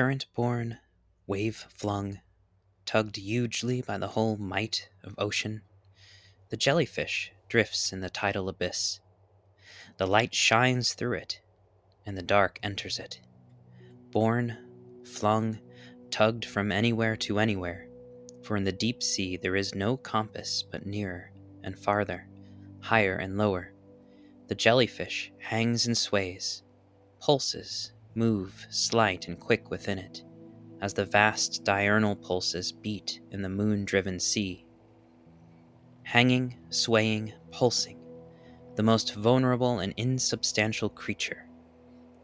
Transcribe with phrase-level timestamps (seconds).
[0.00, 0.78] Current born,
[1.26, 2.20] wave flung,
[2.86, 5.60] tugged hugely by the whole might of ocean,
[6.48, 9.00] the jellyfish drifts in the tidal abyss.
[9.98, 11.42] The light shines through it,
[12.06, 13.20] and the dark enters it.
[14.10, 14.56] Born,
[15.04, 15.58] flung,
[16.10, 17.86] tugged from anywhere to anywhere,
[18.42, 21.30] for in the deep sea there is no compass but nearer
[21.62, 22.26] and farther,
[22.80, 23.74] higher and lower.
[24.46, 26.62] The jellyfish hangs and sways,
[27.20, 30.22] pulses, move slight and quick within it,
[30.82, 34.66] as the vast diurnal pulses beat in the moon driven sea.
[36.02, 37.98] Hanging, swaying, pulsing,
[38.76, 41.46] the most vulnerable and insubstantial creature.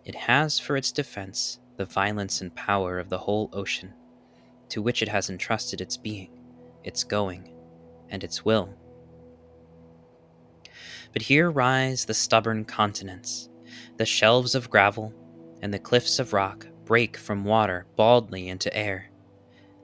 [0.05, 3.95] It has for its defense the violence and power of the whole ocean,
[4.69, 6.39] to which it has entrusted its being,
[6.85, 7.55] its going,
[8.11, 8.75] and its will.
[11.15, 13.49] But here rise the stubborn continents,
[13.97, 15.15] the shelves of gravel,
[15.67, 19.11] and the cliffs of rock break from water baldly into air.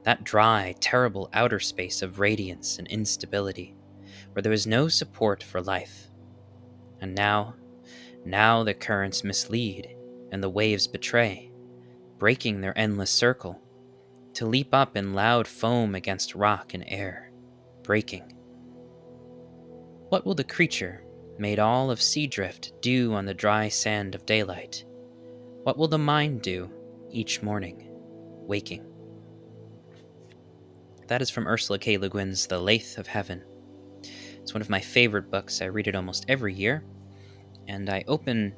[0.05, 3.75] That dry, terrible outer space of radiance and instability,
[4.31, 6.07] where there is no support for life.
[7.01, 7.57] And now,
[8.25, 9.97] now the currents mislead,
[10.31, 11.51] and the waves betray
[12.17, 13.61] breaking their endless circle,
[14.35, 17.33] to leap up in loud foam against rock and air,
[17.83, 18.37] breaking.
[20.11, 21.03] What will the creature,
[21.39, 24.85] made all of sea drift, do on the dry sand of daylight?
[25.63, 26.69] What will the mind do
[27.13, 27.87] each morning,
[28.49, 28.85] waking?
[31.07, 31.99] That is from Ursula K.
[31.99, 33.45] Le Guin's The Lathe of Heaven.
[34.41, 35.63] It's one of my favorite books.
[35.63, 36.83] I read it almost every year.
[37.69, 38.53] And I open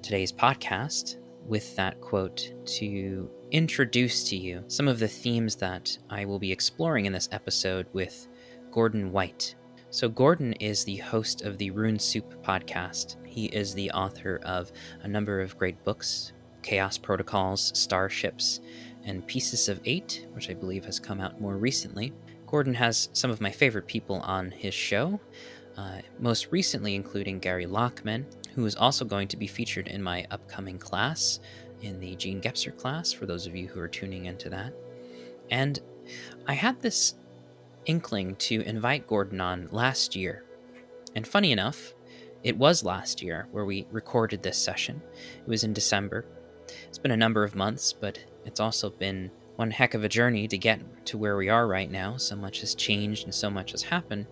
[0.00, 6.24] today's podcast with that quote to introduce to you some of the themes that I
[6.24, 8.28] will be exploring in this episode with
[8.70, 9.56] Gordon White.
[9.90, 13.16] So, Gordon is the host of the Rune Soup podcast.
[13.26, 16.32] He is the author of a number of great books
[16.66, 18.60] Chaos Protocols, Starships,
[19.04, 22.12] and Pieces of Eight, which I believe has come out more recently.
[22.48, 25.20] Gordon has some of my favorite people on his show,
[25.76, 28.24] uh, most recently including Gary Lachman,
[28.56, 31.38] who is also going to be featured in my upcoming class,
[31.82, 34.72] in the Jean Gebser class, for those of you who are tuning into that.
[35.52, 35.78] And
[36.48, 37.14] I had this
[37.84, 40.42] inkling to invite Gordon on last year.
[41.14, 41.94] And funny enough,
[42.42, 45.00] it was last year where we recorded this session.
[45.38, 46.24] It was in December.
[46.88, 50.46] It's been a number of months, but it's also been one heck of a journey
[50.48, 52.16] to get to where we are right now.
[52.16, 54.26] So much has changed and so much has happened.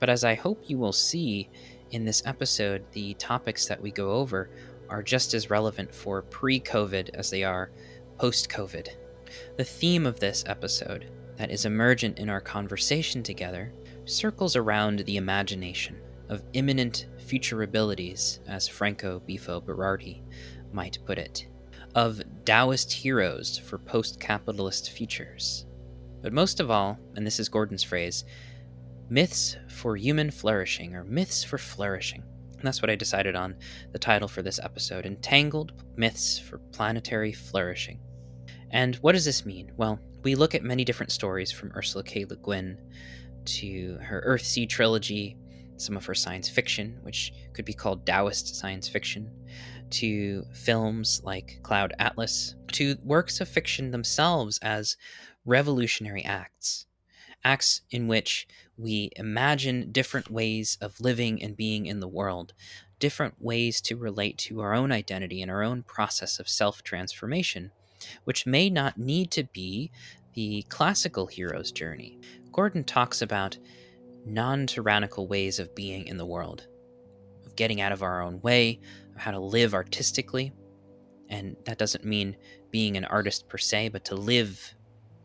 [0.00, 1.48] But as I hope you will see
[1.90, 4.50] in this episode, the topics that we go over
[4.88, 7.70] are just as relevant for pre COVID as they are
[8.18, 8.88] post COVID.
[9.56, 13.72] The theme of this episode, that is emergent in our conversation together,
[14.04, 15.96] circles around the imagination
[16.28, 20.22] of imminent futurabilities, as Franco Bifo Berardi
[20.72, 21.46] might put it,
[21.94, 25.66] of Taoist heroes for post capitalist futures.
[26.22, 28.24] But most of all, and this is Gordon's phrase,
[29.08, 32.22] Myths for Human Flourishing, or Myths for Flourishing.
[32.56, 33.56] And that's what I decided on
[33.92, 38.00] the title for this episode Entangled Myths for Planetary Flourishing.
[38.70, 39.70] And what does this mean?
[39.76, 42.24] Well, we look at many different stories from Ursula K.
[42.24, 42.78] Le Guin
[43.44, 45.36] to her Earthsea trilogy,
[45.76, 49.30] some of her science fiction, which could be called Taoist science fiction,
[49.90, 54.96] to films like Cloud Atlas, to works of fiction themselves as
[55.44, 56.86] revolutionary acts
[57.44, 62.54] acts in which we imagine different ways of living and being in the world,
[62.98, 67.70] different ways to relate to our own identity and our own process of self transformation,
[68.24, 69.90] which may not need to be
[70.34, 72.18] the classical hero's journey.
[72.50, 73.58] Gordon talks about
[74.26, 76.66] non tyrannical ways of being in the world,
[77.46, 78.80] of getting out of our own way,
[79.16, 80.52] how to live artistically.
[81.28, 82.36] And that doesn't mean
[82.70, 84.74] being an artist per se, but to live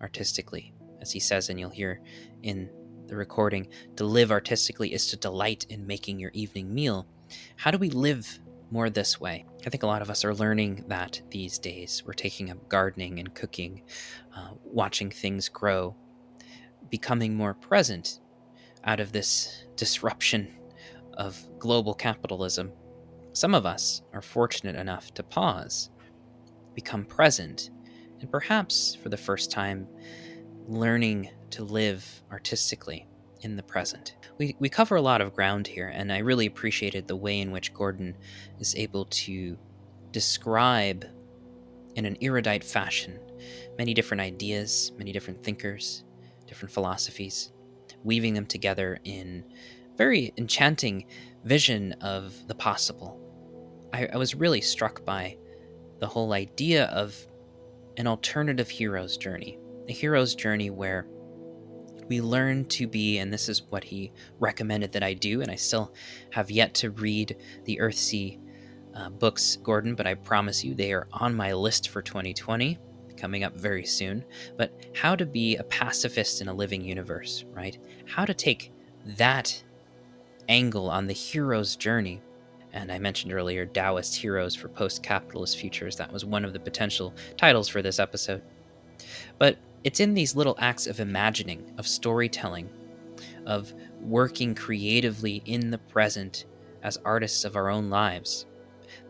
[0.02, 2.02] artistically as he says, and you'll hear
[2.44, 2.70] in
[3.08, 7.08] the recording, to live artistically is to delight in making your evening meal.
[7.56, 8.40] How do we live
[8.72, 9.46] more this way?
[9.66, 12.04] I think a lot of us are learning that these days.
[12.06, 13.84] We're taking up gardening and cooking,
[14.35, 15.96] uh, watching things grow,
[16.90, 18.20] becoming more present
[18.84, 20.56] out of this disruption
[21.14, 22.72] of global capitalism.
[23.40, 25.91] Some of us are fortunate enough to pause,
[26.76, 27.70] become present,
[28.20, 29.88] and perhaps for the first time
[30.68, 33.08] learning to live artistically
[33.40, 34.18] in the present.
[34.38, 37.52] We, we cover a lot of ground here, and I really appreciated the way in
[37.52, 38.18] which Gordon
[38.59, 39.58] is able to
[40.12, 41.06] describe
[41.96, 43.22] in an erudite fashion
[43.78, 46.03] many different ideas, many different thinkers,
[46.46, 47.53] different philosophies,
[48.03, 49.46] weaving them together in
[49.96, 51.06] very enchanting
[51.46, 53.19] vision of the possible.
[53.94, 55.38] I, I was really struck by
[56.00, 57.16] the whole idea of
[57.97, 61.08] an alternative hero's journey, a hero's journey where
[62.08, 65.56] we learn to be, and this is what he recommended that I do, and I
[65.56, 65.94] still
[66.32, 68.40] have yet to read the Earthsea
[68.96, 72.80] uh, books, Gordon, but I promise you they are on my list for 2020,
[73.16, 74.26] coming up very soon.
[74.58, 77.78] But how to be a pacifist in a living universe, right?
[78.08, 78.72] How to take
[79.06, 79.64] that
[80.47, 82.22] angle on the hero's journey.
[82.74, 85.96] And I mentioned earlier Taoist Heroes for Post Capitalist Futures.
[85.96, 88.42] That was one of the potential titles for this episode.
[89.38, 92.70] But it's in these little acts of imagining, of storytelling,
[93.46, 96.46] of working creatively in the present
[96.84, 98.46] as artists of our own lives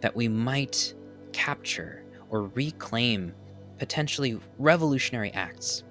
[0.01, 0.93] that we might
[1.33, 3.33] capture or reclaim
[3.77, 5.83] potentially revolutionary acts.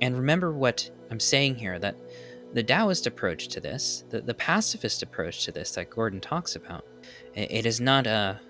[0.00, 1.96] And remember what I'm saying here that
[2.52, 6.84] the Taoist approach to this, the, the pacifist approach to this that Gordon talks about,
[7.34, 8.40] it, it is not a,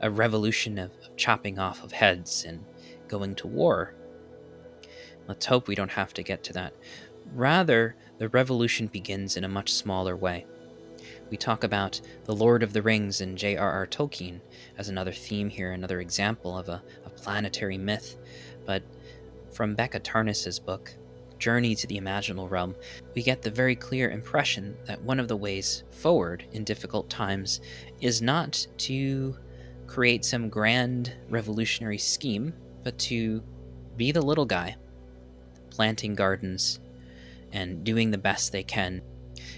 [0.00, 2.64] a revolution of, of chopping off of heads and
[3.08, 3.94] going to war.
[5.26, 6.74] Let's hope we don't have to get to that.
[7.34, 10.46] Rather, the revolution begins in a much smaller way.
[11.30, 13.86] We talk about The Lord of the Rings and J.R.R.
[13.86, 14.40] Tolkien
[14.78, 18.16] as another theme here, another example of a, a planetary myth.
[18.64, 18.82] But
[19.50, 20.94] from Becca Tarnas's book,
[21.38, 22.74] Journey to the Imaginal Realm,
[23.14, 27.60] we get the very clear impression that one of the ways forward in difficult times
[28.00, 29.36] is not to
[29.86, 32.52] create some grand revolutionary scheme,
[32.84, 33.42] but to
[33.96, 34.76] be the little guy
[35.70, 36.80] planting gardens
[37.52, 39.02] and doing the best they can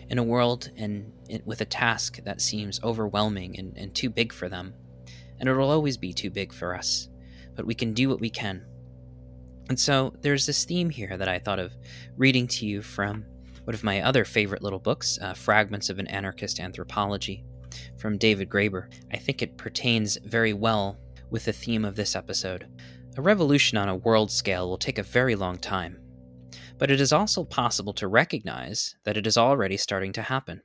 [0.09, 1.13] in a world and
[1.45, 4.75] with a task that seems overwhelming and, and too big for them.
[5.39, 7.09] And it'll always be too big for us,
[7.57, 8.65] but we can do what we can.
[9.71, 11.73] And so there's this theme here that I thought of
[12.17, 13.25] reading to you from
[13.63, 17.45] one of my other favorite little books, uh, Fragments of an Anarchist Anthropology,
[17.97, 18.93] from David Graeber.
[19.13, 20.99] I think it pertains very well
[21.31, 22.67] with the theme of this episode.
[23.17, 26.01] A revolution on a world scale will take a very long time,
[26.77, 30.63] but it is also possible to recognize that it is already starting to happen.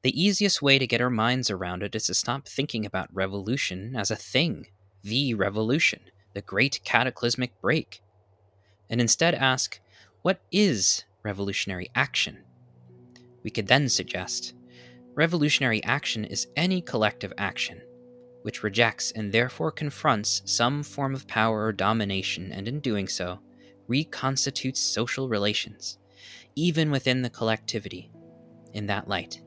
[0.00, 3.94] The easiest way to get our minds around it is to stop thinking about revolution
[3.94, 4.68] as a thing,
[5.02, 6.00] the revolution,
[6.32, 8.00] the great cataclysmic break,
[8.90, 9.80] and instead ask,
[10.22, 12.38] what is revolutionary action?
[13.42, 14.54] We could then suggest,
[15.14, 17.80] revolutionary action is any collective action
[18.46, 23.40] which rejects and therefore confronts some form of power or domination, and in doing so,
[23.88, 25.98] reconstitutes social relations,
[26.54, 28.08] even within the collectivity,
[28.72, 29.42] in that light.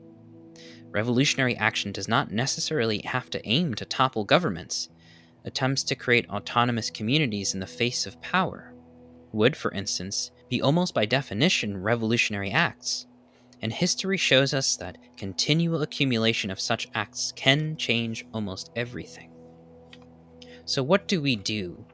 [0.90, 4.90] Revolutionary action does not necessarily have to aim to topple governments.
[5.46, 8.69] Attempts to create autonomous communities in the face of power
[9.32, 13.06] would, for instance, be almost by definition revolutionary acts.
[13.62, 19.30] And history shows us that continual accumulation of such acts can change almost everything.
[20.64, 21.84] So, what do we do?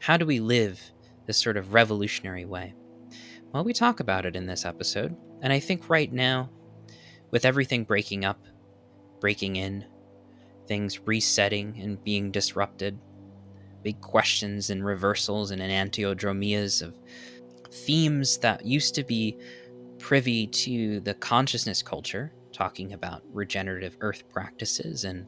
[0.00, 0.80] How do we live
[1.26, 2.74] this sort of revolutionary way?
[3.52, 6.50] Well, we talk about it in this episode, and I think right now,
[7.30, 8.44] with everything breaking up,
[9.20, 9.84] breaking in,
[10.66, 12.98] things resetting and being disrupted,
[13.88, 16.94] big questions and reversals and enantiodromias of
[17.70, 19.34] themes that used to be
[19.98, 25.26] privy to the consciousness culture, talking about regenerative earth practices and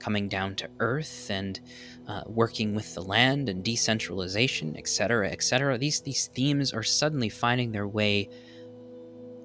[0.00, 1.60] coming down to earth and
[2.08, 5.78] uh, working with the land and decentralization, etc., etc.
[5.78, 8.28] These these themes are suddenly finding their way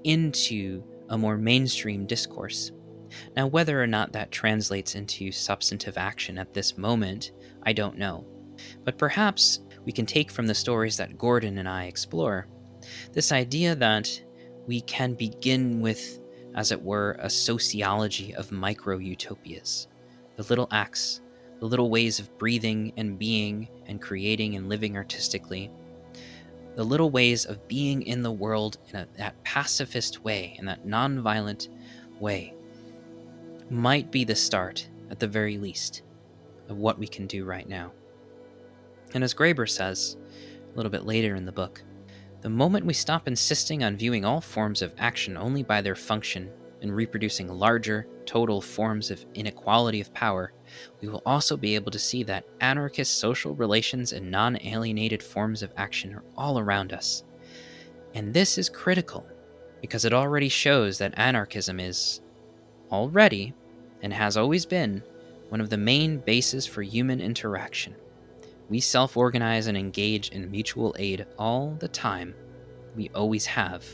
[0.04, 2.72] into a more mainstream discourse.
[3.36, 8.26] Now, whether or not that translates into substantive action at this moment, I don't know.
[8.84, 12.48] But perhaps we can take from the stories that Gordon and I explore
[13.14, 14.22] this idea that
[14.66, 16.20] we can begin with,
[16.56, 19.88] as it were, a sociology of micro utopias
[20.36, 21.22] the little acts,
[21.60, 25.72] the little ways of breathing and being and creating and living artistically,
[26.76, 30.86] the little ways of being in the world in a, that pacifist way, in that
[30.86, 31.70] nonviolent
[32.20, 32.54] way,
[33.72, 36.04] might be the start, at the very least,
[36.70, 37.92] of what we can do right now.
[39.14, 40.18] And as Graeber says,
[40.74, 41.82] a little bit later in the book,
[42.42, 46.52] the moment we stop insisting on viewing all forms of action only by their function
[46.82, 50.54] and reproducing larger, total forms of inequality of power,
[51.02, 55.64] we will also be able to see that anarchist social relations and non alienated forms
[55.64, 57.24] of action are all around us.
[58.14, 59.26] And this is critical
[59.82, 62.22] because it already shows that anarchism is,
[62.92, 63.54] already,
[64.02, 65.02] and has always been,
[65.50, 67.96] one of the main bases for human interaction.
[68.70, 72.36] We self organize and engage in mutual aid all the time.
[72.96, 73.86] We always have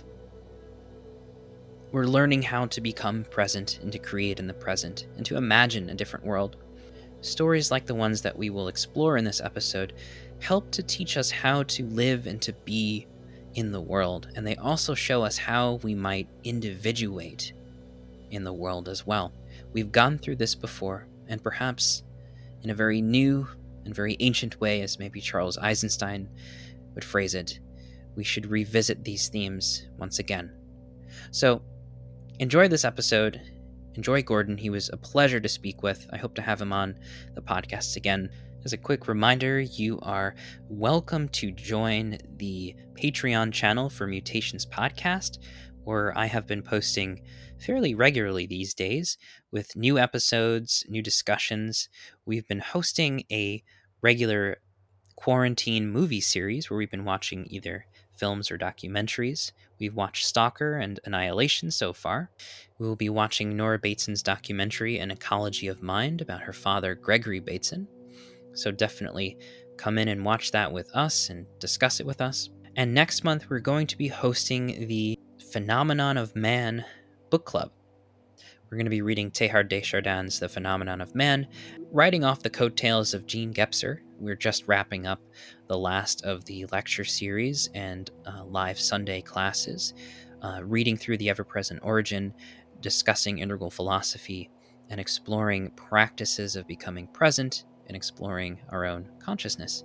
[1.93, 5.91] we're learning how to become present and to create in the present and to imagine
[5.91, 6.57] a different world.
[7.21, 9.93] Stories like the ones that we will explore in this episode
[10.39, 13.05] help to teach us how to live and to be
[13.53, 17.53] in the world, and they also show us how we might individuate
[18.31, 19.31] in the world as well.
[19.71, 22.01] We've gone through this before, and perhaps
[22.63, 23.47] in a very new
[23.85, 26.29] and very ancient way, as maybe Charles Eisenstein
[26.93, 27.59] would phrase it,
[28.15, 30.51] we should revisit these themes once again.
[31.31, 31.61] So,
[32.39, 33.41] enjoy this episode.
[33.95, 34.57] Enjoy Gordon.
[34.57, 36.07] He was a pleasure to speak with.
[36.11, 36.95] I hope to have him on
[37.35, 38.29] the podcast again.
[38.65, 40.35] As a quick reminder, you are
[40.69, 45.39] welcome to join the Patreon channel for Mutations Podcast,
[45.83, 47.21] where I have been posting
[47.59, 49.17] fairly regularly these days
[49.51, 51.89] with new episodes, new discussions.
[52.25, 53.63] We've been hosting a
[54.01, 54.57] regular
[55.15, 57.85] quarantine movie series where we've been watching either
[58.17, 59.51] films or documentaries.
[59.79, 62.29] We've watched Stalker and Annihilation so far.
[62.77, 67.39] We will be watching Nora Bateson's documentary, An Ecology of Mind, about her father, Gregory
[67.39, 67.87] Bateson.
[68.53, 69.37] So definitely
[69.77, 72.49] come in and watch that with us and discuss it with us.
[72.75, 75.17] And next month, we're going to be hosting the
[75.53, 76.83] Phenomenon of Man
[77.29, 77.69] book club.
[78.39, 81.47] We're going to be reading Teilhard de Chardin's The Phenomenon of Man,
[81.91, 83.99] writing off the coattails of Jean Gebser.
[84.17, 85.21] We're just wrapping up
[85.67, 89.93] the last of the lecture series and uh, live Sunday classes,
[90.41, 92.33] uh, reading through the ever present origin,
[92.81, 94.49] discussing integral philosophy,
[94.89, 99.83] and exploring practices of becoming present and exploring our own consciousness.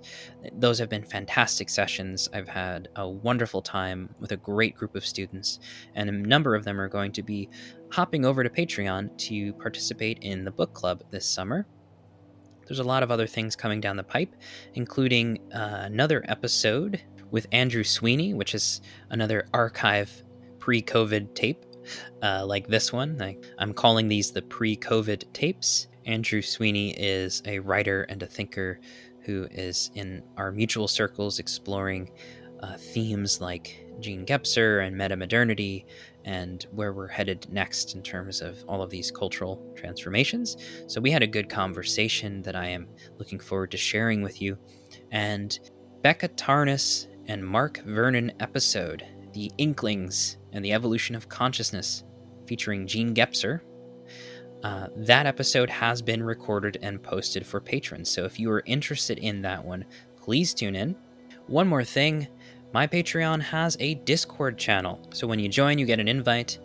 [0.53, 2.29] Those have been fantastic sessions.
[2.33, 5.59] I've had a wonderful time with a great group of students,
[5.95, 7.49] and a number of them are going to be
[7.91, 11.65] hopping over to Patreon to participate in the book club this summer.
[12.67, 14.35] There's a lot of other things coming down the pipe,
[14.75, 17.01] including uh, another episode
[17.31, 20.23] with Andrew Sweeney, which is another archive
[20.59, 21.65] pre COVID tape
[22.21, 23.21] uh, like this one.
[23.21, 25.87] I, I'm calling these the pre COVID tapes.
[26.09, 28.79] Andrew Sweeney is a writer and a thinker
[29.21, 32.09] who is in our mutual circles exploring
[32.61, 35.85] uh, themes like Jean Gebser and metamodernity
[36.25, 40.57] and where we're headed next in terms of all of these cultural transformations.
[40.87, 42.87] So we had a good conversation that I am
[43.19, 44.57] looking forward to sharing with you.
[45.11, 45.59] And
[46.01, 52.03] Becca Tarnas and Mark Vernon episode, The Inklings and the Evolution of Consciousness,
[52.47, 53.61] featuring Jean Gebser,
[54.63, 58.09] uh, that episode has been recorded and posted for patrons.
[58.09, 59.85] So if you are interested in that one,
[60.17, 60.95] please tune in.
[61.47, 62.27] One more thing
[62.71, 64.99] my Patreon has a Discord channel.
[65.11, 66.59] So when you join, you get an invite.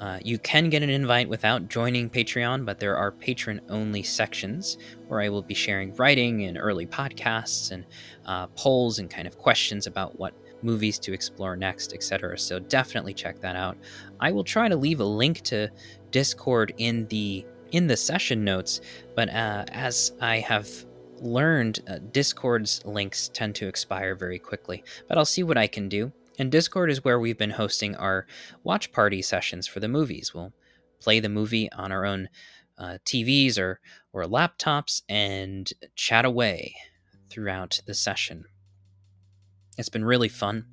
[0.00, 4.78] Uh, you can get an invite without joining Patreon, but there are patron only sections
[5.06, 7.84] where I will be sharing writing and early podcasts and
[8.26, 10.34] uh, polls and kind of questions about what
[10.64, 12.38] movies to explore next, etc.
[12.38, 13.76] So definitely check that out.
[14.20, 15.68] I will try to leave a link to
[16.10, 18.80] Discord in the in the session notes,
[19.16, 20.68] but uh, as I have
[21.20, 24.84] learned, uh, Discord's links tend to expire very quickly.
[25.08, 26.12] But I'll see what I can do.
[26.38, 28.26] And Discord is where we've been hosting our
[28.62, 30.32] watch party sessions for the movies.
[30.34, 30.52] We'll
[31.00, 32.28] play the movie on our own
[32.78, 33.80] uh, TVs or
[34.12, 36.74] or laptops and chat away
[37.28, 38.44] throughout the session.
[39.76, 40.66] It's been really fun.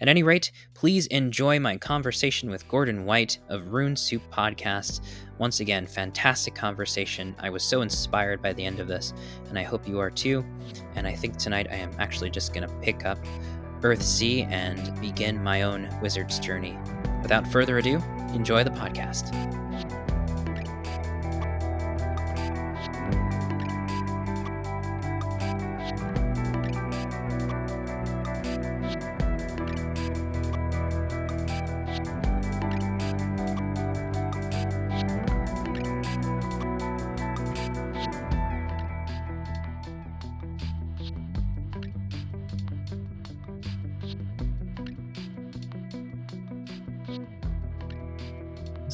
[0.00, 5.00] At any rate, please enjoy my conversation with Gordon White of Rune Soup Podcast.
[5.38, 7.34] Once again, fantastic conversation.
[7.38, 9.12] I was so inspired by the end of this,
[9.48, 10.44] and I hope you are too.
[10.94, 13.18] And I think tonight I am actually just going to pick up
[13.80, 16.76] Earthsea and begin my own wizard's journey.
[17.22, 18.02] Without further ado,
[18.32, 19.34] enjoy the podcast.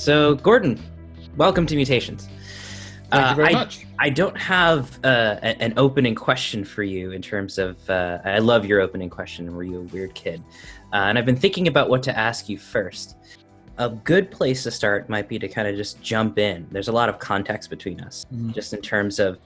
[0.04, 0.78] So, Gordon,
[1.38, 2.28] welcome to Mutations.
[3.10, 3.86] Thank you very uh, I, much.
[3.98, 7.78] I don't have uh, a- an opening question for you in terms of.
[7.88, 9.56] Uh, I love your opening question.
[9.56, 10.42] Were you a weird kid?
[10.92, 13.16] Uh, and I've been thinking about what to ask you first.
[13.78, 16.66] A good place to start might be to kind of just jump in.
[16.70, 18.54] There's a lot of context between us, Mhm.
[18.54, 19.38] just in terms of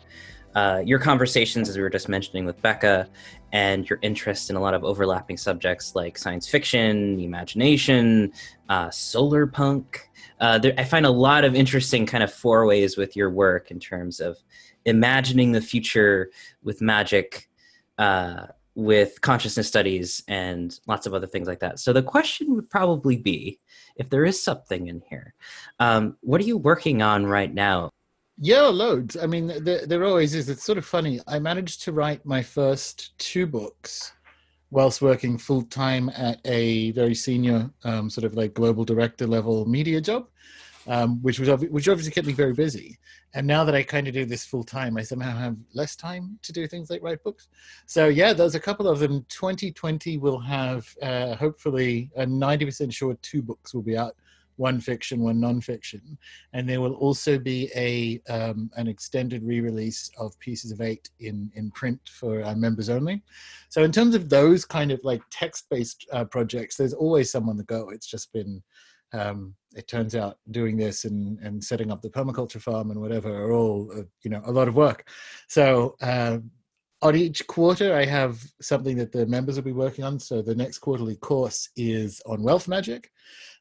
[0.56, 3.08] uh, your conversations, as we were just mentioning with Becca,
[3.52, 8.32] and your interest in a lot of overlapping subjects like science fiction, imagination,
[8.68, 10.07] uh, solar punk.
[10.40, 13.80] Uh, there, I find a lot of interesting kind of forays with your work in
[13.80, 14.38] terms of
[14.84, 16.30] imagining the future
[16.62, 17.48] with magic,
[17.98, 21.78] uh, with consciousness studies, and lots of other things like that.
[21.80, 23.58] So the question would probably be,
[23.96, 25.34] if there is something in here,
[25.80, 27.90] um, what are you working on right now?
[28.40, 29.16] Yeah, loads.
[29.16, 30.48] I mean, there, there always is.
[30.48, 31.20] It's sort of funny.
[31.26, 34.12] I managed to write my first two books
[34.70, 39.66] whilst working full time at a very senior, um, sort of like global director level
[39.66, 40.28] media job,
[40.86, 42.98] um, which was which obviously kept me very busy.
[43.34, 46.38] And now that I kind of do this full time, I somehow have less time
[46.42, 47.48] to do things like write books.
[47.86, 49.24] So yeah, there's a couple of them.
[49.28, 54.16] 2020 will have uh, hopefully a 90% sure two books will be out
[54.58, 56.18] one fiction, one nonfiction,
[56.52, 61.50] and there will also be a um, an extended re-release of Pieces of Eight in
[61.54, 63.22] in print for uh, members only.
[63.70, 67.56] So in terms of those kind of like text-based uh, projects, there's always some on
[67.56, 67.90] the go.
[67.90, 68.62] It's just been
[69.12, 73.32] um, it turns out doing this and, and setting up the permaculture farm and whatever
[73.44, 75.08] are all uh, you know a lot of work.
[75.48, 76.38] So uh,
[77.00, 80.18] on each quarter, I have something that the members will be working on.
[80.18, 83.10] So the next quarterly course is on wealth magic,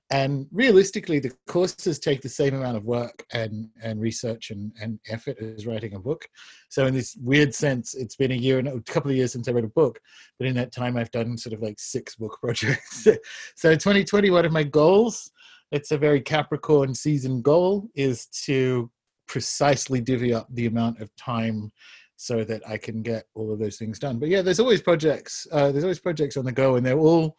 [0.09, 4.99] and realistically the courses take the same amount of work and and research and, and
[5.09, 6.27] effort as writing a book.
[6.69, 9.47] So in this weird sense it's been a year and a couple of years since
[9.47, 9.99] i wrote a book
[10.37, 13.07] but in that time i've done sort of like six book projects.
[13.55, 15.29] So 2020 one of my goals
[15.71, 18.89] it's a very capricorn season goal is to
[19.27, 21.71] precisely divvy up the amount of time
[22.15, 24.19] so that i can get all of those things done.
[24.19, 27.35] But yeah there's always projects uh, there's always projects on the go and they're all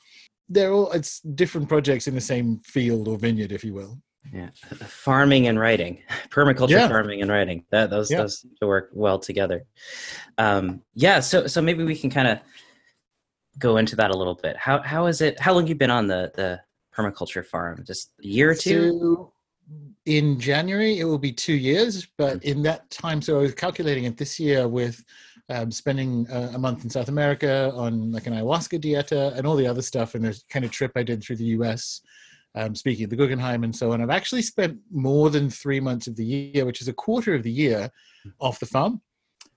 [0.48, 3.98] they're all it's different projects in the same field or vineyard, if you will.
[4.32, 4.50] Yeah,
[4.86, 6.88] farming and writing, permaculture yeah.
[6.88, 7.64] farming and writing.
[7.70, 8.18] That those yeah.
[8.18, 9.64] those to work well together.
[10.36, 12.38] Um, yeah, so so maybe we can kind of
[13.58, 14.56] go into that a little bit.
[14.56, 15.40] How how is it?
[15.40, 16.60] How long you been on the the
[16.94, 17.84] permaculture farm?
[17.86, 18.98] Just a year or two.
[19.00, 19.32] So
[20.06, 22.06] in January, it will be two years.
[22.16, 22.48] But mm-hmm.
[22.48, 25.02] in that time, so I was calculating it this year with
[25.50, 29.56] um, spending a, a, month in South America on like an ayahuasca dieta and all
[29.56, 32.00] the other stuff, and the kind of trip I did through the U.S.
[32.54, 34.00] Um, speaking of the Guggenheim and so on.
[34.00, 37.42] I've actually spent more than three months of the year, which is a quarter of
[37.42, 37.90] the year,
[38.40, 39.00] off the farm.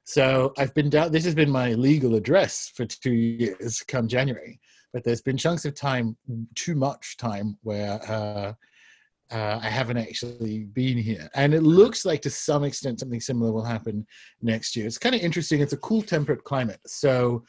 [0.03, 1.11] So I've been down.
[1.11, 4.59] This has been my legal address for two years, come January.
[4.93, 6.17] But there's been chunks of time,
[6.55, 8.53] too much time, where uh,
[9.31, 11.29] uh, I haven't actually been here.
[11.35, 14.05] And it looks like to some extent something similar will happen
[14.41, 14.85] next year.
[14.85, 15.61] It's kind of interesting.
[15.61, 16.81] It's a cool temperate climate.
[16.85, 17.43] So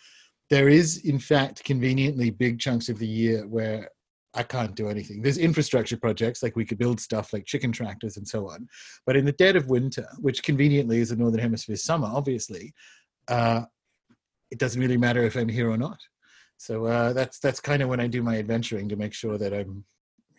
[0.48, 3.88] there is, in fact, conveniently big chunks of the year where
[4.34, 5.20] I can't do anything.
[5.20, 8.66] There's infrastructure projects, like we could build stuff like chicken tractors and so on.
[9.04, 12.72] But in the dead of winter, which conveniently is the Northern Hemisphere summer, obviously,
[13.28, 13.62] uh,
[14.50, 15.98] it doesn't really matter if I'm here or not.
[16.56, 19.52] So uh, that's that's kind of when I do my adventuring to make sure that
[19.52, 19.84] I'm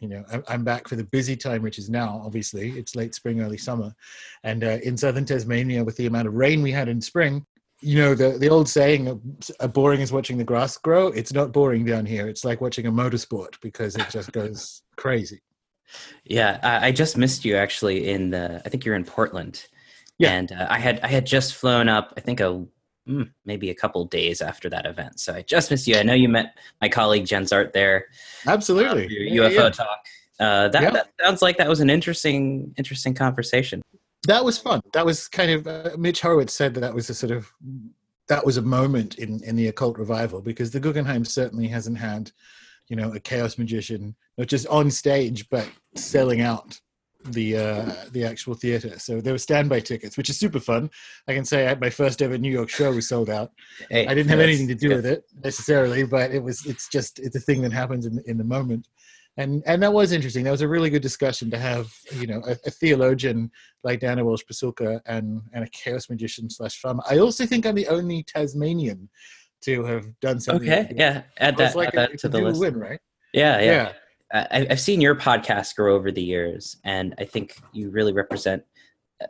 [0.03, 2.71] you know i'm back for the busy time which is now obviously.
[2.71, 3.95] It's late spring early summer.
[4.43, 7.45] And uh, in southern tasmania with the amount of rain we had in spring
[7.81, 9.21] you know the, the old saying
[9.59, 11.07] uh, boring is watching the grass grow.
[11.07, 12.27] It's not boring down here.
[12.27, 15.41] It's like watching a motorsport because it just goes crazy.
[16.25, 19.65] Yeah I, I, just missed you actually in the i think you're in portland.
[20.17, 20.31] Yeah.
[20.31, 22.65] and uh, i had i had just flown up i think a
[23.07, 25.19] mm, maybe a couple days after that event.
[25.19, 25.97] So I just missed you.
[25.97, 28.05] I know you met my colleague Jen Zart there.
[28.47, 29.05] Absolutely.
[29.05, 29.69] Uh, yeah, UFO yeah.
[29.69, 30.05] talk.
[30.39, 30.89] Uh, that, yeah.
[30.89, 33.81] that sounds like that was an interesting, interesting conversation.
[34.27, 34.81] That was fun.
[34.93, 37.51] That was kind of uh, Mitch Horowitz said that that was a sort of
[38.29, 42.31] that was a moment in in the occult revival because the Guggenheim certainly hasn't had,
[42.87, 46.79] you know, a chaos magician not just on stage but selling out
[47.25, 48.99] the uh, the actual theater.
[48.99, 50.89] So there were standby tickets, which is super fun.
[51.27, 53.51] I can say I, my first ever New York show was sold out.
[53.89, 57.19] Hey, I didn't have anything to do with it necessarily, but it was it's just
[57.19, 58.88] it's a thing that happens in in the moment.
[59.38, 60.43] And and that was interesting.
[60.43, 63.49] That was a really good discussion to have, you know, a, a theologian
[63.83, 67.03] like Diana Walsh Pasulka and and a chaos magician slash farmer.
[67.09, 69.09] I also think I'm the only Tasmanian
[69.62, 70.69] to have done something.
[70.69, 72.59] Okay, like yeah, add that, like add a, that to the list.
[72.59, 72.99] Win, right?
[73.33, 73.65] Yeah, yeah.
[73.65, 73.93] yeah.
[74.34, 78.63] I, have seen your podcast grow over the years, and I think you really represent
[79.22, 79.28] uh,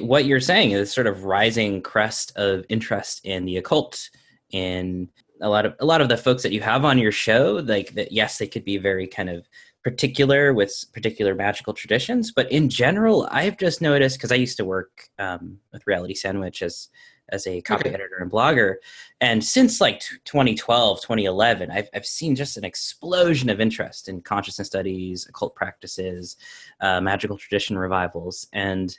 [0.00, 4.10] what you're saying is sort of rising crest of interest in the occult
[4.50, 5.08] in
[5.40, 7.94] a lot of a lot of the folks that you have on your show like
[7.94, 9.46] that yes they could be very kind of
[9.82, 14.64] particular with particular magical traditions but in general i've just noticed because i used to
[14.64, 16.88] work um, with reality sandwich as
[17.30, 17.94] as a copy okay.
[17.94, 18.76] editor and blogger.
[19.20, 24.68] And since like 2012, 2011, I've, I've seen just an explosion of interest in consciousness
[24.68, 26.36] studies, occult practices,
[26.80, 28.46] uh, magical tradition revivals.
[28.52, 28.96] And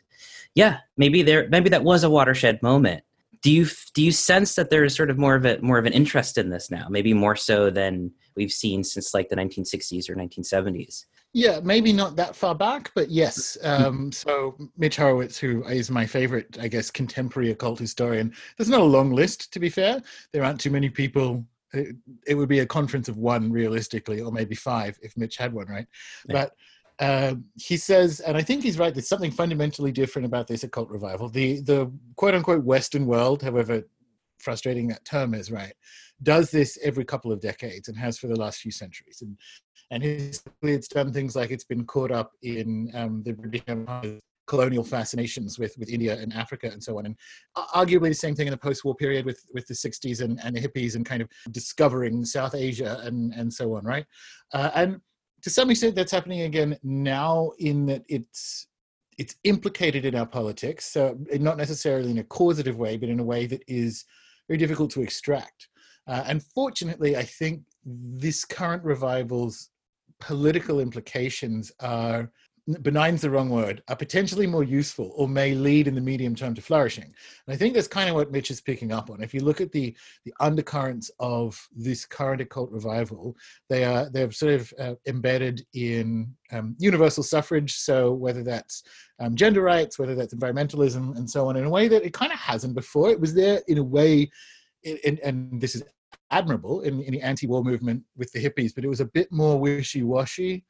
[0.55, 3.03] yeah, maybe there, maybe that was a watershed moment.
[3.45, 5.93] Do you, do you sense that there's sort of more of a, more of an
[5.93, 10.15] interest in this now, maybe more so than we've seen since like the 1960s or
[10.15, 11.05] 1970s?
[11.31, 13.55] Yeah, maybe not that far back, but yes.
[13.61, 18.33] Um, so Mitch Horowitz, who is my favorite, I guess, contemporary occult historian.
[18.57, 20.01] There's not a long list, to be fair.
[20.33, 21.45] There aren't too many people.
[21.71, 25.53] It, it would be a conference of one, realistically, or maybe five if Mitch had
[25.53, 25.85] one, right?
[26.27, 26.33] Yeah.
[26.33, 26.55] But
[26.99, 28.93] uh, he says, and I think he's right.
[28.93, 31.29] There's something fundamentally different about this occult revival.
[31.29, 33.83] The the quote unquote Western world, however
[34.39, 35.73] frustrating that term is, right,
[36.23, 39.21] does this every couple of decades and has for the last few centuries.
[39.21, 39.37] And
[39.91, 44.19] and historically, it's done things like it's been caught up in um, the British Empire
[44.47, 47.05] colonial fascinations with, with India and Africa and so on.
[47.07, 47.15] And
[47.57, 50.61] arguably the same thing in the post-war period with, with the 60s and, and the
[50.61, 54.05] hippies and kind of discovering South Asia and, and so on, right?
[54.53, 55.01] Uh, and
[55.45, 58.65] to some extent that's happening again now in that it's
[59.19, 63.23] it's implicated in our politics, so not necessarily in a causative way, but in a
[63.23, 64.03] way that is
[64.49, 65.69] very difficult to extract.
[66.07, 69.69] Uh, and fortunately, I think this current revival's
[70.19, 72.31] political implications are
[72.81, 76.55] benign's the wrong word, are potentially more useful or may lead in the medium term
[76.55, 77.03] to flourishing.
[77.03, 79.21] And I think that's kind of what Mitch is picking up on.
[79.21, 83.35] If you look at the the undercurrents of this current occult revival,
[83.69, 87.75] they are they're sort of uh, embedded in um, universal suffrage.
[87.75, 88.83] So whether that's
[89.19, 92.31] um, gender rights, whether that's environmentalism, and so on, in a way that it kind
[92.31, 93.09] of hasn't before.
[93.11, 94.31] It was there in a way,
[94.83, 95.83] in, and this is
[96.31, 99.59] admirable in, in the anti-war movement with the hippies, but it was a bit more
[99.59, 100.65] wishy-washy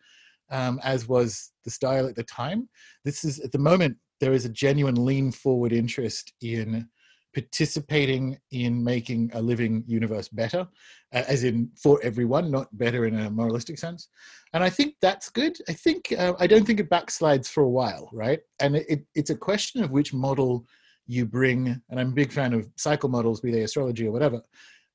[0.51, 2.69] um, as was the style at the time.
[3.03, 6.87] This is at the moment there is a genuine lean forward interest in
[7.33, 10.65] participating in making a living universe better,
[11.13, 14.07] uh, as in for everyone, not better in a moralistic sense.
[14.53, 15.57] And I think that's good.
[15.67, 18.39] I think uh, I don't think it backslides for a while, right?
[18.61, 20.65] And it, it's a question of which model
[21.07, 21.81] you bring.
[21.89, 24.41] And I'm a big fan of cycle models, be they astrology or whatever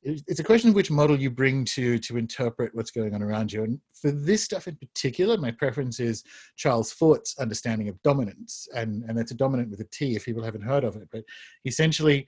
[0.03, 3.53] it's a question of which model you bring to to interpret what's going on around
[3.53, 3.65] you.
[3.65, 6.25] And for this stuff in particular, my preference is
[6.57, 10.43] Charles Fort's understanding of dominance, and and that's a dominant with a T if people
[10.43, 11.09] haven't heard of it.
[11.13, 11.25] But
[11.67, 12.27] essentially,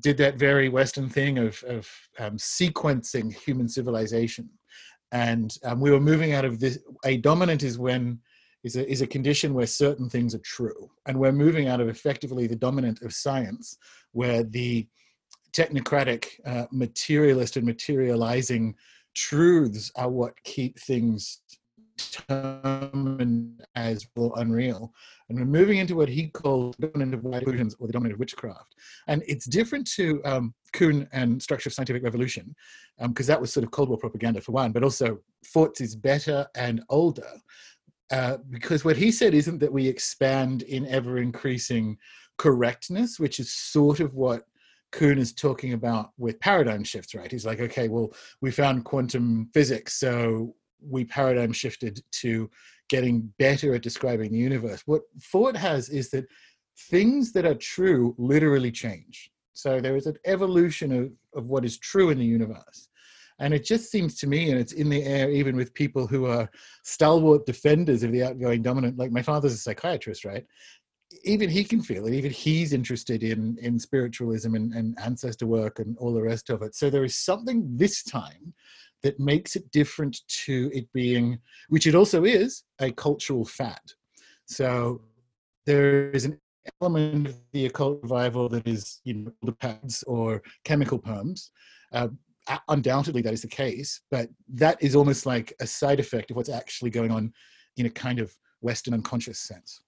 [0.00, 4.50] did that very Western thing of of um, sequencing human civilization,
[5.12, 6.78] and um, we were moving out of this.
[7.04, 8.20] A dominant is when
[8.64, 10.90] is a, is a condition where certain things are true.
[11.06, 13.78] And we're moving out of effectively the dominant of science,
[14.12, 14.86] where the
[15.52, 18.74] technocratic, uh, materialist, and materializing
[19.14, 21.40] truths are what keep things
[21.96, 24.92] determined as well unreal.
[25.28, 28.20] And we're moving into what he called dominant of wider inclusions or the dominant of
[28.20, 28.74] witchcraft.
[29.08, 32.54] And it's different to um, Kuhn and Structure of Scientific Revolution,
[33.08, 35.96] because um, that was sort of Cold War propaganda for one, but also Fort's is
[35.96, 37.28] better and older.
[38.10, 41.98] Uh, because what he said isn't that we expand in ever increasing
[42.38, 44.44] correctness, which is sort of what
[44.92, 47.30] Kuhn is talking about with paradigm shifts, right?
[47.30, 52.50] He's like, okay, well, we found quantum physics, so we paradigm shifted to
[52.88, 54.82] getting better at describing the universe.
[54.86, 56.26] What Fort has is that
[56.90, 59.30] things that are true literally change.
[59.52, 62.88] So there is an evolution of, of what is true in the universe.
[63.40, 66.26] And it just seems to me, and it's in the air even with people who
[66.26, 66.50] are
[66.82, 70.44] stalwart defenders of the outgoing dominant, like my father's a psychiatrist, right?
[71.24, 75.78] Even he can feel it even he's interested in in spiritualism and, and ancestor work
[75.78, 76.74] and all the rest of it.
[76.74, 78.54] So there is something this time
[79.02, 83.80] that makes it different to it being which it also is a cultural fad.
[84.46, 85.02] So
[85.66, 86.40] there is an
[86.80, 91.50] element of the occult revival that is you know the pads or chemical perms.
[91.92, 92.08] Uh,
[92.68, 96.48] undoubtedly that is the case but that is almost like a side effect of what's
[96.48, 97.30] actually going on
[97.76, 99.82] in a kind of western unconscious sense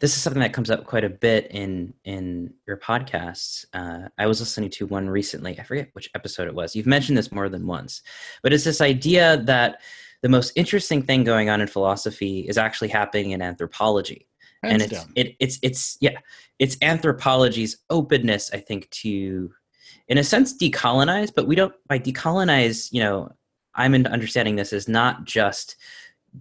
[0.00, 3.64] this is something that comes up quite a bit in in your podcasts.
[3.72, 5.58] Uh, I was listening to one recently.
[5.58, 6.76] I forget which episode it was.
[6.76, 8.02] You've mentioned this more than once,
[8.42, 9.80] but it's this idea that
[10.22, 14.28] the most interesting thing going on in philosophy is actually happening in anthropology,
[14.62, 16.18] Hands and it's it, it's it's yeah,
[16.58, 18.50] it's anthropology's openness.
[18.52, 19.50] I think to,
[20.08, 21.32] in a sense, decolonize.
[21.34, 22.92] But we don't by decolonize.
[22.92, 23.32] You know,
[23.74, 25.76] I'm in understanding this as not just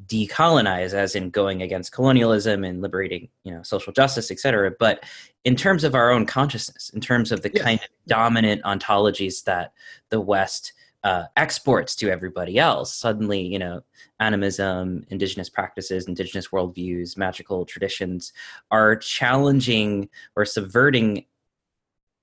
[0.07, 5.03] decolonize as in going against colonialism and liberating you know social justice et cetera but
[5.45, 7.63] in terms of our own consciousness in terms of the yeah.
[7.63, 9.71] kind of dominant ontologies that
[10.09, 13.81] the west uh, exports to everybody else suddenly you know
[14.19, 18.33] animism indigenous practices indigenous worldviews magical traditions
[18.71, 21.23] are challenging or subverting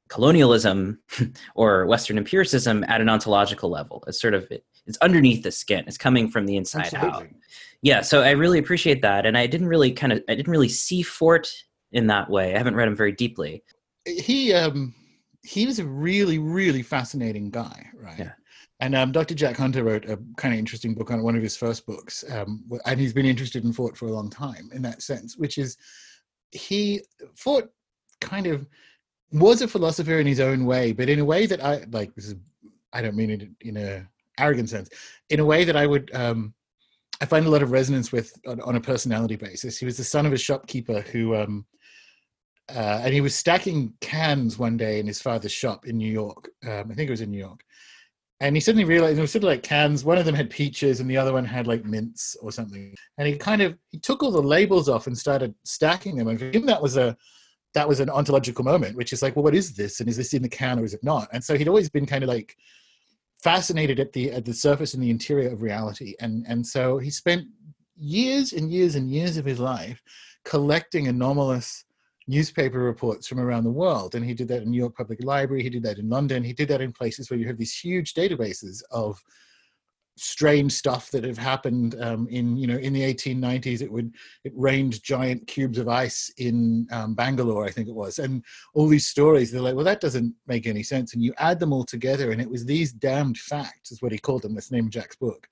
[0.08, 0.98] colonialism
[1.54, 4.50] or western empiricism at an ontological level it's sort of
[4.86, 7.10] it's underneath the skin it's coming from the inside Absolutely.
[7.10, 7.28] out
[7.82, 10.68] yeah so i really appreciate that and i didn't really kind of i didn't really
[10.68, 11.52] see fort
[11.92, 13.62] in that way i haven't read him very deeply
[14.06, 14.94] he um
[15.42, 18.32] he was a really really fascinating guy right yeah.
[18.80, 19.34] and um, Dr.
[19.34, 22.64] Jack Hunter wrote a kind of interesting book on one of his first books, um,
[22.86, 25.76] and he's been interested in Fort for a long time in that sense, which is
[26.52, 27.02] he
[27.34, 27.70] Fort
[28.20, 28.66] kind of
[29.32, 32.14] was a philosopher in his own way, but in a way that I like.
[32.14, 32.36] This is
[32.92, 34.06] I don't mean it in a
[34.40, 34.88] arrogant sense,
[35.28, 36.54] in a way that I would um,
[37.20, 39.78] I find a lot of resonance with on, on, a personality basis.
[39.78, 41.66] He was the son of a shopkeeper who, um,
[42.74, 46.48] uh, and he was stacking cans one day in his father's shop in New York.
[46.66, 47.62] Um, I think it was in New York.
[48.42, 50.02] And he suddenly realized it was sort of like cans.
[50.02, 52.94] One of them had peaches, and the other one had like mints or something.
[53.18, 56.28] And he kind of he took all the labels off and started stacking them.
[56.28, 57.14] And for him, that was a
[57.74, 60.00] that was an ontological moment, which is like, well, what is this?
[60.00, 61.28] And is this in the can or is it not?
[61.34, 62.56] And so he'd always been kind of like
[63.42, 66.14] fascinated at the at the surface and the interior of reality.
[66.20, 67.46] And and so he spent
[67.96, 70.00] years and years and years of his life
[70.44, 71.84] collecting anomalous
[72.26, 74.14] newspaper reports from around the world.
[74.14, 76.52] And he did that in New York Public Library, he did that in London, he
[76.52, 79.20] did that in places where you have these huge databases of
[80.20, 84.52] strange stuff that have happened um, in you know in the 1890s it would it
[84.54, 88.18] rained giant cubes of ice in um, bangalore i think it was.
[88.18, 91.14] And all these stories they're like well that doesn't make any sense.
[91.14, 94.18] And you add them all together and it was these damned facts is what he
[94.18, 95.48] called them that's the name of jack's book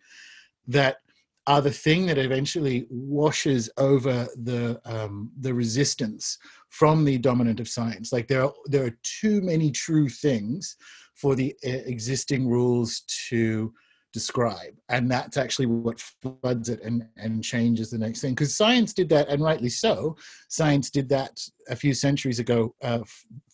[0.66, 0.98] that
[1.46, 6.36] are the thing that eventually washes over the um, the resistance
[6.68, 8.12] from the dominant of science.
[8.12, 10.76] Like there are there are too many true things
[11.14, 13.72] for the uh, existing rules to
[14.12, 18.32] describe, and that's actually what floods it and and changes the next thing.
[18.32, 20.16] Because science did that, and rightly so.
[20.48, 23.00] Science did that a few centuries ago uh,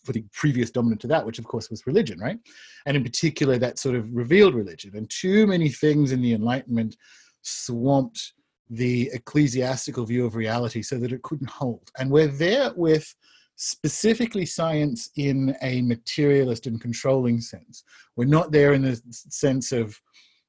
[0.03, 2.39] for the previous dominant to that, which of course was religion, right?
[2.85, 4.95] And in particular, that sort of revealed religion.
[4.95, 6.95] And too many things in the Enlightenment
[7.41, 8.33] swamped
[8.69, 11.91] the ecclesiastical view of reality so that it couldn't hold.
[11.99, 13.13] And we're there with
[13.57, 17.83] specifically science in a materialist and controlling sense.
[18.15, 19.99] We're not there in the sense of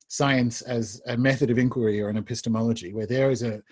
[0.08, 3.62] science as a method of inquiry or an epistemology, where there is a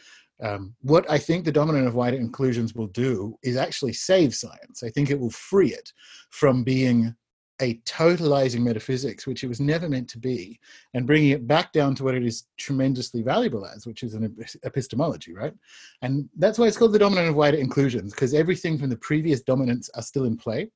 [0.43, 4.83] um, what I think the dominant of wider inclusions will do is actually save science.
[4.83, 5.93] I think it will free it
[6.31, 7.15] from being
[7.63, 10.59] a totalizing metaphysics, which it was never meant to be,
[10.93, 14.37] and bringing it back down to what it is tremendously valuable as, which is an
[14.65, 15.55] epistemology, right?
[16.03, 19.41] And that's why it's called the dominant of wider inclusions, because everything from the previous
[19.41, 20.69] dominants are still in play.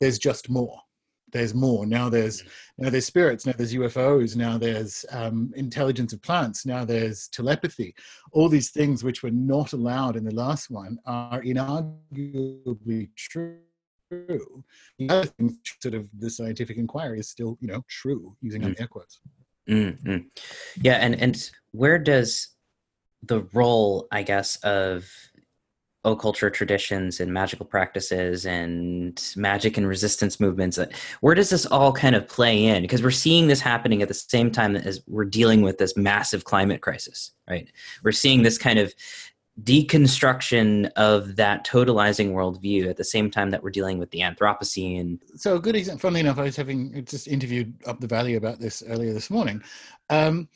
[0.00, 0.78] There's just more.
[1.32, 1.86] There's more.
[1.86, 2.44] Now there's
[2.78, 3.46] now there's spirits.
[3.46, 4.36] Now there's UFOs.
[4.36, 6.66] Now there's um, intelligence of plants.
[6.66, 7.94] Now there's telepathy.
[8.32, 13.58] All these things which were not allowed in the last one are inarguably true
[14.12, 14.64] true.
[14.98, 18.80] The other thing, sort of the scientific inquiry is still, you know, true using mm.
[18.80, 19.20] air quotes.
[19.68, 20.18] Mm-hmm.
[20.80, 22.48] Yeah, and and where does
[23.22, 25.08] the role, I guess, of
[26.04, 30.86] occulture traditions and magical practices and magic and resistance movements uh,
[31.20, 34.14] where does this all kind of play in because we're seeing this happening at the
[34.14, 37.70] same time as we're dealing with this massive climate crisis right
[38.02, 38.92] we're seeing this kind of
[39.62, 45.18] deconstruction of that totalizing worldview at the same time that we're dealing with the Anthropocene.
[45.36, 48.60] So, a good example, funnily enough, I was having just interviewed up the valley about
[48.60, 49.62] this earlier this morning.
[50.08, 50.48] Um,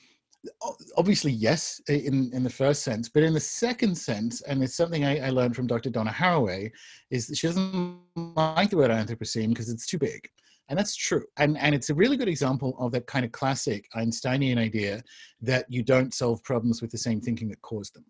[0.96, 5.04] obviously, yes, in, in the first sense, but in the second sense, and it's something
[5.04, 5.90] I, I learned from Dr.
[5.90, 6.70] Donna Haraway,
[7.10, 7.98] is that she doesn't
[8.36, 10.28] like the word Anthropocene because it's too big.
[10.68, 11.24] And that's true.
[11.36, 15.02] And, and it's a really good example of that kind of classic Einsteinian idea
[15.40, 18.04] that you don't solve problems with the same thinking that caused them.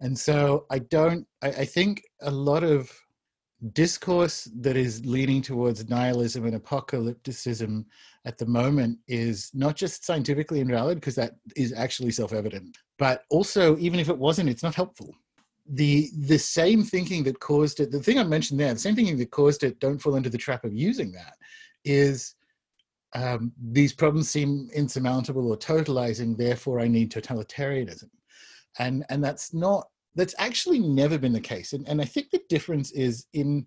[0.00, 2.90] And so I don't, I, I think a lot of
[3.72, 7.84] discourse that is leaning towards nihilism and apocalypticism
[8.26, 13.76] at the moment is not just scientifically invalid because that is actually self-evident but also
[13.78, 15.14] even if it wasn't it's not helpful.
[15.66, 19.16] The the same thinking that caused it the thing i mentioned there the same thinking
[19.16, 21.36] that caused it don't fall into the trap of using that
[21.84, 22.34] is
[23.14, 28.10] um, these problems seem insurmountable or totalizing therefore i need totalitarianism.
[28.78, 32.42] And and that's not that's actually never been the case and, and i think the
[32.48, 33.66] difference is in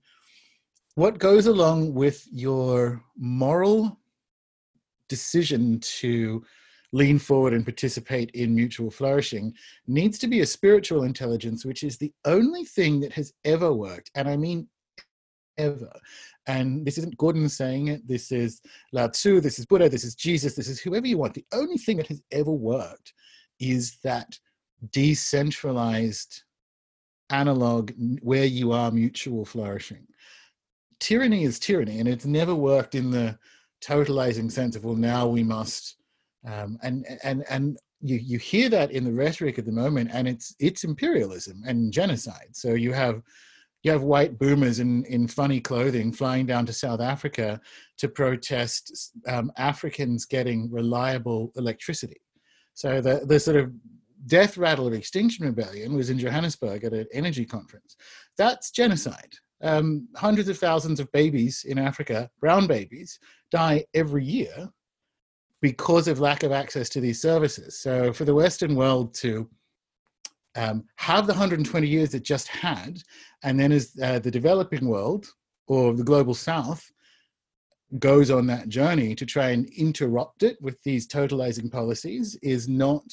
[0.96, 4.00] what goes along with your moral
[5.10, 6.44] decision to
[6.94, 9.54] lean forward and participate in mutual flourishing
[9.88, 14.10] needs to be a spiritual intelligence which is the only thing that has ever worked
[14.16, 14.68] and i mean
[15.58, 15.92] ever.
[16.48, 18.62] And this isn't gordon saying it this is
[18.94, 21.34] lao tzu this is buddha this is jesus this is whoever you want.
[21.34, 23.14] The only thing that has ever worked
[23.60, 24.38] is that
[24.92, 26.44] decentralized
[27.30, 30.08] analog where you are mutual flourishing.
[31.00, 33.38] Tyranny is tyranny, and it's never worked in the
[33.82, 35.98] totalizing sense of well, now we must.
[36.46, 40.28] Um, and and and you you hear that in the rhetoric at the moment, and
[40.28, 42.50] it's it's imperialism and genocide.
[42.54, 43.22] So you have
[43.84, 47.62] you have white boomers in, in funny clothing flying down to South Africa
[47.98, 52.20] to protest um, Africans getting reliable electricity.
[52.74, 53.72] So the, the sort of
[54.26, 57.96] death rattle of Extinction Rebellion was in Johannesburg at an energy conference.
[58.38, 59.34] That's genocide.
[59.62, 63.20] Um, hundreds of thousands of babies in Africa, brown babies,
[63.52, 64.70] die every year
[65.62, 67.80] because of lack of access to these services.
[67.80, 69.50] So for the Western world to
[70.56, 73.02] um, have the 120 years it just had,
[73.44, 75.28] and then as uh, the developing world
[75.68, 76.92] or the global south
[78.00, 83.04] goes on that journey to try and interrupt it with these totalizing policies is not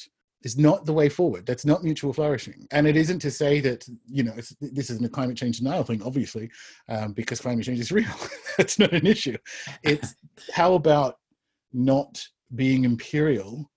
[0.45, 1.43] is not the way forward.
[1.45, 2.67] That's not mutual flourishing.
[2.71, 6.03] And it isn't to say that, you know, this isn't a climate change denial thing,
[6.03, 6.51] obviously,
[6.87, 8.13] um, because climate change is real.
[8.57, 9.37] That's not an issue.
[9.81, 10.13] It's
[10.53, 11.17] how about
[11.73, 13.69] not being imperial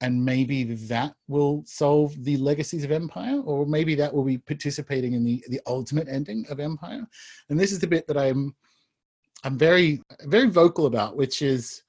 [0.00, 5.12] and maybe that will solve the legacies of empire or maybe that will be participating
[5.14, 7.06] in the, the ultimate ending of empire
[7.48, 8.54] and this is the bit that i'm
[9.44, 11.82] i'm very very vocal about which is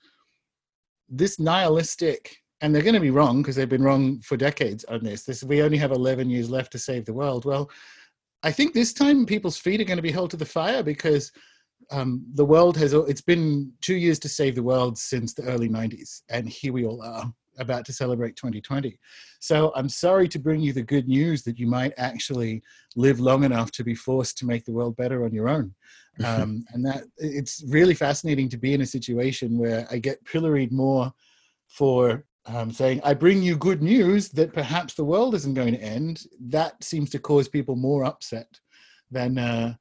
[1.09, 5.03] this nihilistic and they're going to be wrong because they've been wrong for decades on
[5.03, 5.23] this.
[5.23, 7.45] This we only have 11 years left to save the world.
[7.45, 7.69] Well
[8.43, 11.31] i think this time people's feet are going to be held to the fire because
[11.91, 15.69] um, the world has it's been two years to save the world since the early
[15.69, 18.99] 90s and here we all are about to celebrate 2020
[19.39, 22.61] so i'm sorry to bring you the good news that you might actually
[22.95, 25.73] live long enough to be forced to make the world better on your own.
[26.25, 30.71] Um, and that it's really fascinating to be in a situation where i get pilloried
[30.71, 31.13] more
[31.67, 35.81] for um, saying i bring you good news that perhaps the world isn't going to
[35.81, 36.23] end.
[36.39, 38.47] That seems to cause people more upset
[39.11, 39.75] than uh,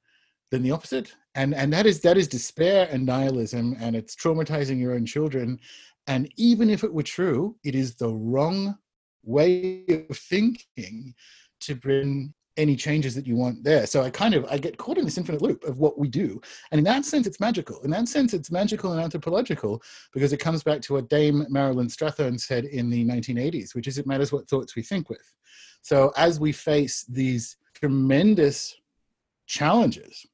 [0.51, 1.15] than the opposite.
[1.35, 5.59] And and that is that is despair and nihilism and it's traumatizing your own children.
[6.07, 8.77] And even if it were true it is the wrong
[9.25, 11.15] way of thinking
[11.61, 13.87] to bring any changes that you want there.
[13.87, 16.41] So i kind of i get caught in this infinite loop of what we do.
[16.71, 17.81] And in that sense it's magical.
[17.83, 21.89] In that sense it's magical and anthropological because it comes back to what dame marilyn
[21.89, 25.33] strathern said in the 1980s which is it matters what thoughts we think with.
[25.83, 28.75] So as we face these tremendous
[29.47, 30.27] challenges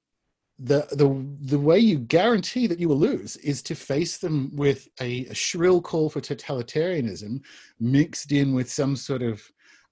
[0.58, 4.88] the the the way you guarantee that you will lose is to face them with
[5.00, 7.40] a, a, shrill call for totalitarianism
[7.80, 9.42] mixed in with some sort of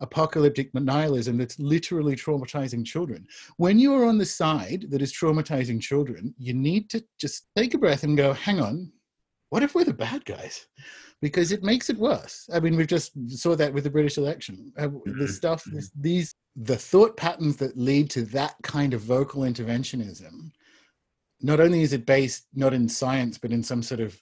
[0.00, 3.26] apocalyptic nihilism that's literally traumatizing children.
[3.56, 7.74] When you are on the side that is traumatizing children you need to just take
[7.74, 8.92] a breath and go hang on
[9.50, 10.66] what if we're the bad guys?
[11.20, 12.48] Because it makes it worse.
[12.52, 14.72] I mean we've just saw that with the british election.
[14.78, 15.26] Uh, the mm-hmm.
[15.26, 20.50] stuff this, these the thought patterns that lead to that kind of vocal interventionism
[21.42, 24.20] not only is it based not in science but in some sort of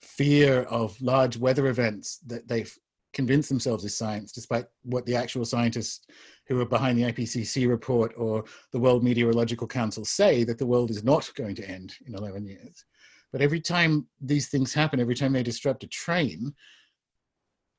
[0.00, 2.74] fear of large weather events that they've
[3.16, 6.06] convinced themselves is science despite what the actual scientists
[6.46, 10.90] who are behind the ipcc report or the world meteorological council say that the world
[10.90, 12.84] is not going to end in 11 years
[13.32, 16.54] but every time these things happen every time they disrupt a train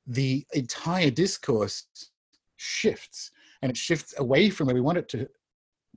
[0.07, 1.85] the entire discourse
[2.55, 3.29] shifts
[3.61, 5.27] and it shifts away from where we want it to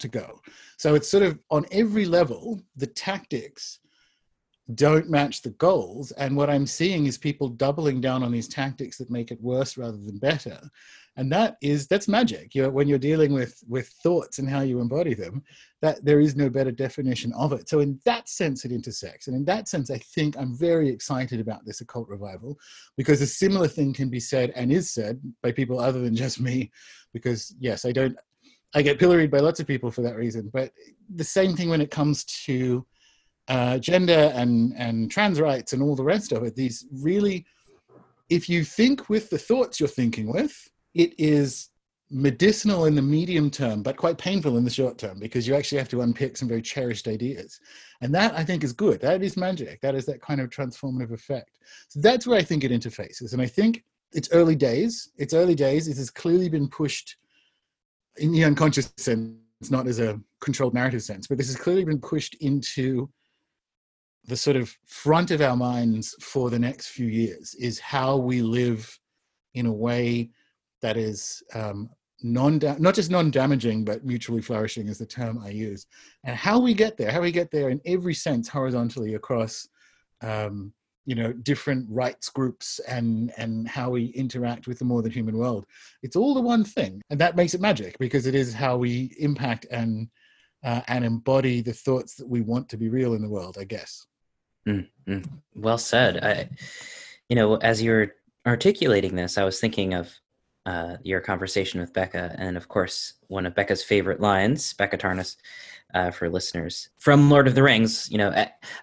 [0.00, 0.40] to go.
[0.78, 3.80] So it's sort of on every level, the tactics
[4.74, 6.10] don't match the goals.
[6.12, 9.76] And what I'm seeing is people doubling down on these tactics that make it worse
[9.76, 10.60] rather than better.
[11.16, 12.54] And that is that's magic.
[12.54, 15.42] You know, when you're dealing with with thoughts and how you embody them,
[15.82, 17.68] that there is no better definition of it.
[17.68, 19.26] So in that sense, it intersects.
[19.26, 22.58] And in that sense, I think I'm very excited about this occult revival
[22.96, 26.40] because a similar thing can be said and is said by people other than just
[26.40, 26.70] me.
[27.12, 28.16] Because yes, I don't
[28.74, 30.48] I get pilloried by lots of people for that reason.
[30.52, 30.72] But
[31.14, 32.86] the same thing when it comes to
[33.50, 36.54] uh, gender and and trans rights and all the rest of it.
[36.54, 37.44] These really,
[38.28, 40.56] if you think with the thoughts you're thinking with,
[40.94, 41.70] it is
[42.12, 45.78] medicinal in the medium term, but quite painful in the short term because you actually
[45.78, 47.60] have to unpick some very cherished ideas.
[48.00, 49.00] And that I think is good.
[49.00, 49.80] That is magic.
[49.80, 51.58] That is that kind of transformative effect.
[51.88, 53.32] So that's where I think it interfaces.
[53.32, 55.10] And I think it's early days.
[55.18, 55.88] It's early days.
[55.88, 57.16] It has clearly been pushed
[58.16, 62.00] in the unconscious sense, not as a controlled narrative sense, but this has clearly been
[62.00, 63.08] pushed into
[64.26, 68.42] the sort of front of our minds for the next few years is how we
[68.42, 68.98] live
[69.54, 70.30] in a way
[70.82, 71.90] that is um,
[72.22, 75.86] non not just non-damaging but mutually flourishing is the term I use,
[76.24, 79.68] and how we get there, how we get there in every sense horizontally across
[80.22, 80.72] um,
[81.06, 85.36] you know different rights groups and and how we interact with the more than human
[85.36, 85.66] world.
[86.02, 89.14] It's all the one thing and that makes it magic because it is how we
[89.18, 90.08] impact and
[90.62, 93.64] uh, and embody the thoughts that we want to be real in the world i
[93.64, 94.06] guess
[94.66, 95.20] mm-hmm.
[95.54, 96.48] well said i
[97.28, 98.14] you know as you're
[98.46, 100.12] articulating this i was thinking of
[100.66, 105.36] uh, your conversation with becca and of course one of becca's favorite lines becca tarnas
[105.94, 108.10] uh, for listeners from Lord of the Rings.
[108.10, 108.30] You know,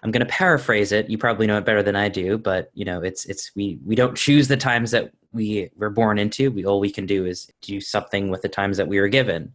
[0.02, 1.08] I'm going to paraphrase it.
[1.08, 3.94] You probably know it better than I do, but you know, it's it's we we
[3.94, 6.50] don't choose the times that we were born into.
[6.50, 9.54] We all we can do is do something with the times that we were given,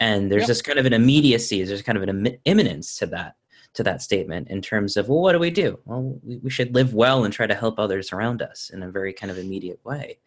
[0.00, 0.48] and there's yep.
[0.48, 1.62] this kind of an immediacy.
[1.62, 3.36] There's kind of an Im- imminence to that
[3.74, 5.78] to that statement in terms of well what do we do?
[5.84, 8.90] Well we, we should live well and try to help others around us in a
[8.90, 10.18] very kind of immediate way.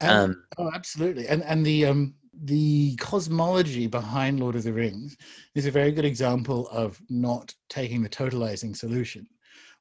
[0.00, 1.26] And, um, oh absolutely.
[1.28, 5.18] And and the um the cosmology behind lord of the rings
[5.54, 9.26] is a very good example of not taking the totalizing solution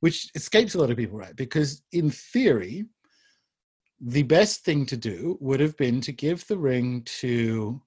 [0.02, 1.36] which escapes a lot of people right?
[1.36, 2.86] Because in theory
[4.02, 7.82] the best thing to do would have been to give the ring to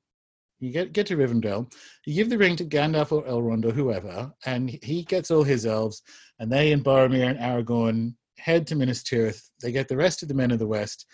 [0.65, 1.73] you get get to Rivendell,
[2.07, 5.67] you give the ring to Gandalf or Elrond or whoever, and he gets all his
[5.67, 6.03] elves,
[6.39, 9.51] and they and Boromir and Aragorn head to Minas Tirith.
[9.63, 11.07] They get the rest of the men of the West,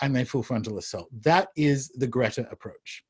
[0.00, 1.08] and they full frontal assault.
[1.22, 3.04] That is the Greta approach.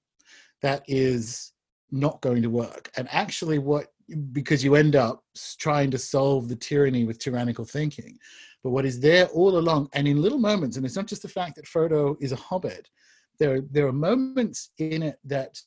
[0.62, 1.52] That is
[1.90, 2.90] not going to work.
[2.96, 3.88] And actually, what
[4.32, 5.24] because you end up
[5.58, 8.16] trying to solve the tyranny with tyrannical thinking.
[8.62, 11.28] But what is there all along, and in little moments, and it's not just the
[11.28, 12.88] fact that Frodo is a hobbit,
[13.38, 15.60] there, there are moments in it that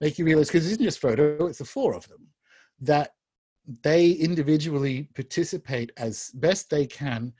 [0.00, 2.26] make you realize, because it isn't just Frodo, it's the four of them,
[2.80, 3.10] that
[3.82, 7.32] they individually participate as best they can,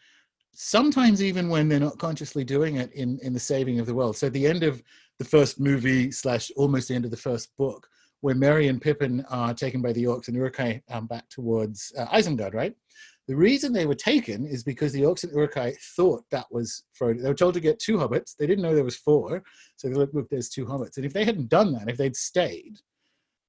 [0.52, 4.16] sometimes even when they're not consciously doing it in, in the saving of the world.
[4.16, 4.82] So at the end of
[5.18, 7.88] the first movie slash almost the end of the first book,
[8.20, 12.06] where Merry and Pippin are taken by the orcs and Uruk-hai um, back towards uh,
[12.06, 12.74] Isengard, right?
[13.26, 17.22] The reason they were taken is because the Orcs and Uruk-hai thought that was Frodo.
[17.22, 18.36] They were told to get two hobbits.
[18.36, 19.42] They didn't know there was four,
[19.76, 20.98] so they looked, look, there's two hobbits.
[20.98, 22.76] And if they hadn't done that, if they'd stayed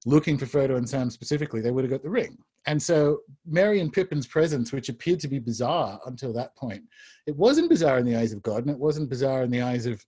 [0.05, 2.37] looking for Frodo and Sam specifically, they would have got the ring.
[2.67, 6.83] And so Merry and Pippin's presence, which appeared to be bizarre until that point,
[7.27, 9.85] it wasn't bizarre in the eyes of God, and it wasn't bizarre in the eyes
[9.85, 10.03] of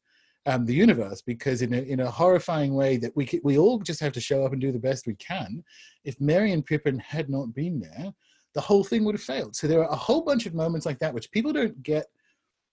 [0.45, 3.99] um, the universe, because in a, in a horrifying way that we we all just
[3.99, 5.61] have to show up and do the best we can.
[6.05, 8.13] If Merry and Pippin had not been there,
[8.57, 9.55] the whole thing would have failed.
[9.55, 12.07] So there are a whole bunch of moments like that, which people don't get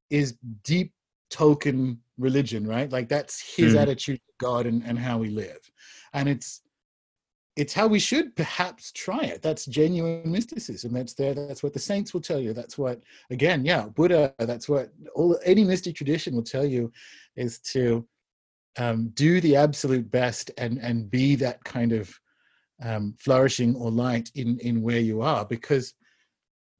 [0.09, 0.95] is deep
[1.31, 2.91] Tolkien religion, right?
[2.91, 3.83] Like that's his mm.
[3.83, 5.61] attitude to God and, and how we live.
[6.15, 6.63] And it's
[7.57, 9.43] it's how we should perhaps try it.
[9.43, 10.95] That's genuine mysticism.
[10.95, 11.35] That's there.
[11.35, 12.55] That's what the saints will tell you.
[12.55, 16.91] That's what again, yeah, Buddha, that's what all any mystic tradition will tell you
[17.37, 18.09] is to
[18.79, 22.19] um, do the absolute best and and be that kind of
[22.83, 25.95] um, flourishing or light in in where you are because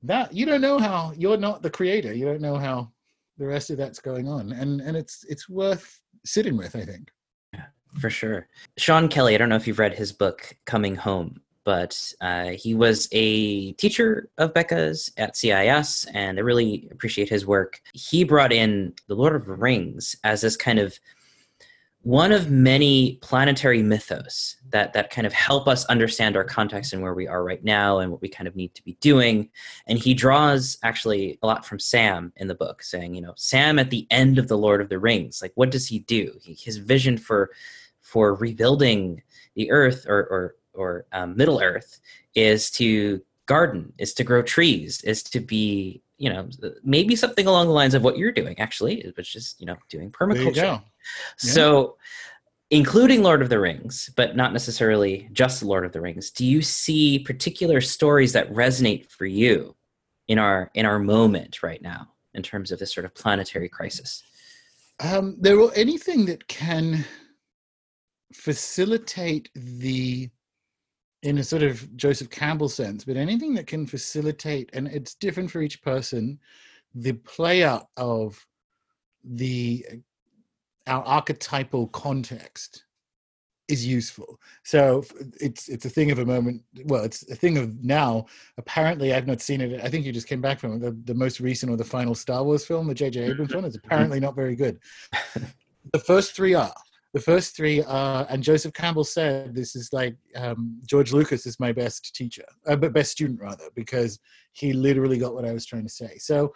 [0.03, 2.13] that you don't know how you're not the creator.
[2.13, 2.91] You don't know how
[3.39, 4.53] the rest of that's going on.
[4.53, 7.11] And and it's it's worth sitting with i think.
[7.53, 7.67] Yeah
[8.01, 8.49] for sure.
[8.77, 12.75] Sean kelly i don't know if you've read his book coming home but uh, he
[12.75, 17.81] was a teacher of Becca's at CIIS, and I really appreciate his work.
[17.95, 20.99] He brought in the Lord of the Rings as this kind of
[22.05, 27.03] one of many planetary mythos that that kind of help us understand our context and
[27.03, 29.49] where we are right now and what we kind of need to be doing.
[29.87, 33.79] And he draws actually a lot from sam in the book saying you know sam
[33.79, 36.39] at the end of the lord of the rings like what does he do?
[36.43, 37.51] He, his vision for
[38.03, 39.23] for rebuilding
[39.55, 42.01] the earth or or or um, middle earth
[42.35, 46.49] is to garden is to grow trees is to be you know
[46.83, 50.11] maybe something along the lines of what you're doing actually which is you know doing
[50.11, 50.57] permaculture.
[50.57, 50.81] yeah.
[51.37, 51.97] so
[52.71, 56.63] including lord of the rings but not necessarily just lord of the rings do you
[56.63, 59.75] see particular stories that resonate for you
[60.29, 64.23] in our in our moment right now in terms of this sort of planetary crisis?
[65.01, 67.05] Um there will anything that can
[68.33, 70.29] facilitate the
[71.25, 75.51] in a sort of Joseph Campbell sense, but anything that can facilitate, and it's different
[75.51, 76.39] for each person,
[76.95, 78.47] the play out of
[79.25, 79.85] the
[80.87, 82.85] our archetypal context
[83.69, 84.39] is useful.
[84.65, 85.03] So
[85.41, 86.63] it's it's a thing of a moment.
[86.85, 88.27] Well, it's a thing of now.
[88.59, 89.81] Apparently, I've not seen it.
[89.83, 90.79] I think you just came back from.
[90.79, 93.31] The, the most recent or the final Star Wars film, the J.J.
[93.31, 94.79] Abrams one, is apparently not very good.
[95.93, 96.75] the first three are
[97.15, 101.61] the first three are, and Joseph Campbell said this is like um, George Lucas is
[101.61, 104.19] my best teacher, uh, but best student rather, because
[104.53, 106.19] he literally got what I was trying to say.
[106.19, 106.53] So,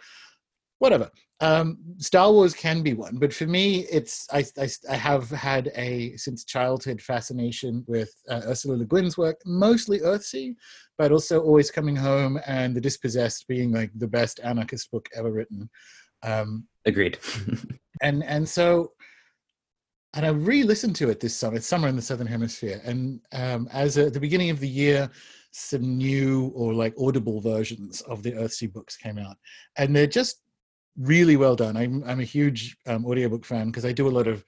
[0.80, 1.10] whatever.
[1.40, 5.70] Um, Star Wars can be one, but for me, it's I, I, I have had
[5.76, 10.56] a since childhood fascination with uh, Ursula Le Guin's work, mostly Earthsea,
[10.98, 15.30] but also Always Coming Home and The Dispossessed being like the best anarchist book ever
[15.30, 15.70] written.
[16.24, 17.18] Um, Agreed.
[18.02, 18.90] and and so
[20.14, 21.56] and I re-listened to it this summer.
[21.56, 25.10] It's summer in the southern hemisphere, and um, as at the beginning of the year,
[25.52, 29.36] some new or like audible versions of the Earthsea books came out,
[29.76, 30.42] and they're just
[30.98, 31.76] really well done.
[31.76, 34.44] I'm I'm a huge um, audiobook fan because I do a lot of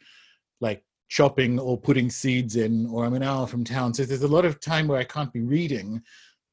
[0.61, 4.29] like chopping or putting seeds in, or I'm an hour from town, so there's a
[4.29, 6.03] lot of time where I can't be reading,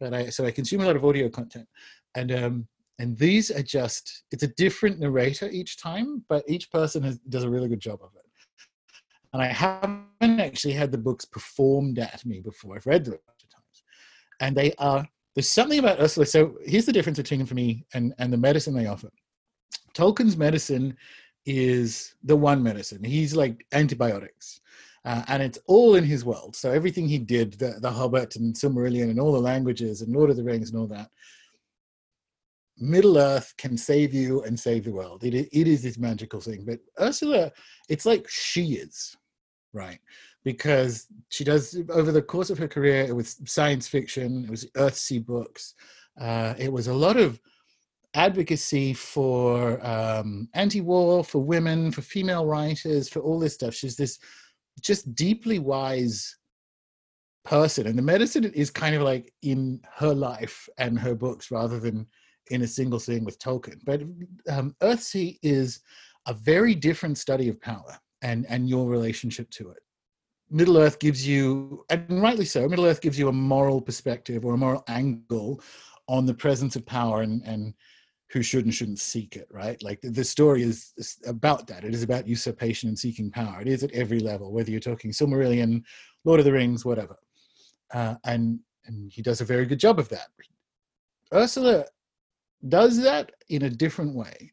[0.01, 1.67] but I so I consume a lot of audio content,
[2.15, 2.67] and um,
[2.99, 7.45] and these are just it's a different narrator each time, but each person has, does
[7.45, 8.26] a really good job of it
[9.33, 12.75] and I haven't actually had the books performed at me before.
[12.75, 13.83] I've read them a bunch of times,
[14.39, 15.07] and they are
[15.37, 16.25] there's something about Ursula.
[16.25, 19.11] So here's the difference between for me and, and the medicine they offer.
[19.93, 20.97] Tolkien's medicine
[21.45, 23.03] is the one medicine.
[23.03, 24.61] He's like antibiotics.
[25.05, 26.55] Uh, and it's all in his world.
[26.55, 30.31] So everything he did, the, the Hobbit and Silmarillion and all the languages and Lord
[30.31, 31.11] of the Rings and all that,
[32.79, 35.23] Middle Earth can save you and save the world.
[35.23, 36.63] It, it is this magical thing.
[36.65, 37.51] But Ursula,
[37.89, 39.15] it's like she is,
[39.73, 39.99] right?
[40.43, 44.65] Because she does, over the course of her career, it was science fiction, it was
[44.77, 45.73] Earthsea books,
[46.19, 47.39] uh, it was a lot of
[48.13, 53.73] advocacy for um, anti-war, for women, for female writers, for all this stuff.
[53.73, 54.19] She's this
[54.81, 56.35] just deeply wise
[57.43, 61.79] person, and the medicine is kind of like in her life and her books rather
[61.79, 62.07] than
[62.51, 63.79] in a single thing with Tolkien.
[63.83, 64.01] But
[64.49, 65.81] um, Earthsea is
[66.27, 69.79] a very different study of power and and your relationship to it.
[70.49, 74.53] Middle Earth gives you, and rightly so, Middle Earth gives you a moral perspective or
[74.53, 75.61] a moral angle
[76.07, 77.73] on the presence of power and and
[78.31, 79.81] who should and shouldn't seek it, right?
[79.81, 80.91] Like the, the story is,
[81.25, 81.85] about that.
[81.85, 83.61] It is about usurpation and seeking power.
[83.61, 85.81] It is at every level, whether you're talking Silmarillion,
[86.25, 87.15] Lord of the Rings, whatever.
[87.93, 90.27] Uh, and and he does a very good job of that.
[91.33, 91.85] Ursula
[92.67, 94.51] does that in a different way.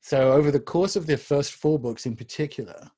[0.00, 2.90] So over the course of their first four books, in particular,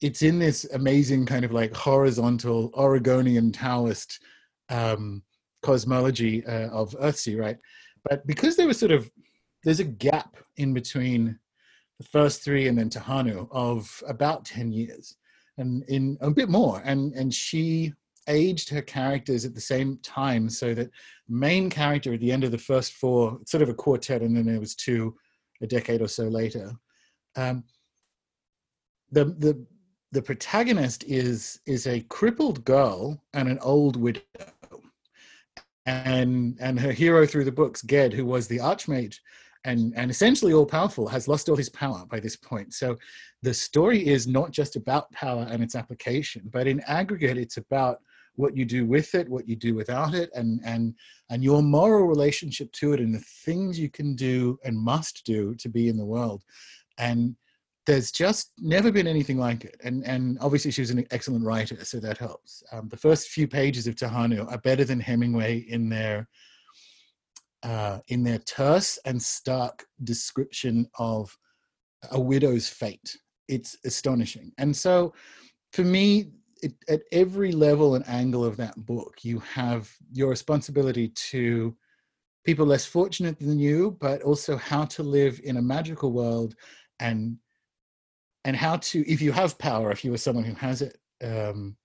[0.00, 4.20] it's in this amazing kind of like horizontal Oregonian Taoist
[4.68, 5.22] um,
[5.62, 7.58] cosmology uh, of Earthsea, right?
[8.08, 9.10] But because there was sort of
[9.62, 11.38] there's a gap in between
[11.98, 15.16] the first three and then Tehanu of about 10 years
[15.58, 16.80] and in a bit more.
[16.84, 17.92] And, and she
[18.30, 20.90] aged her characters at the same time so that
[21.28, 24.46] main character at the end of the first four, sort of a quartet, and then
[24.46, 25.14] there was two
[25.62, 26.72] a decade or so later.
[27.36, 27.64] Um,
[29.12, 29.66] the, the,
[30.12, 34.22] the protagonist is, is a crippled girl and an old widow.
[35.86, 39.18] And, and her hero through the books, Ged, who was the archmage,
[39.64, 42.96] and and essentially all powerful has lost all his power by this point so
[43.42, 48.00] the story is not just about power and its application but in aggregate it's about
[48.36, 50.94] what you do with it what you do without it and and
[51.30, 55.54] and your moral relationship to it and the things you can do and must do
[55.56, 56.42] to be in the world
[56.98, 57.36] and
[57.86, 61.84] there's just never been anything like it and and obviously she was an excellent writer
[61.84, 65.88] so that helps um, the first few pages of tehanu are better than hemingway in
[65.88, 66.28] their
[67.62, 71.36] uh, in their terse and stark description of
[72.12, 73.16] a widow's fate.
[73.48, 74.52] It's astonishing.
[74.58, 75.12] And so,
[75.72, 76.30] for me,
[76.62, 81.76] it, at every level and angle of that book, you have your responsibility to
[82.44, 86.54] people less fortunate than you, but also how to live in a magical world
[86.98, 87.36] and
[88.44, 91.76] and how to, if you have power, if you are someone who has it, um,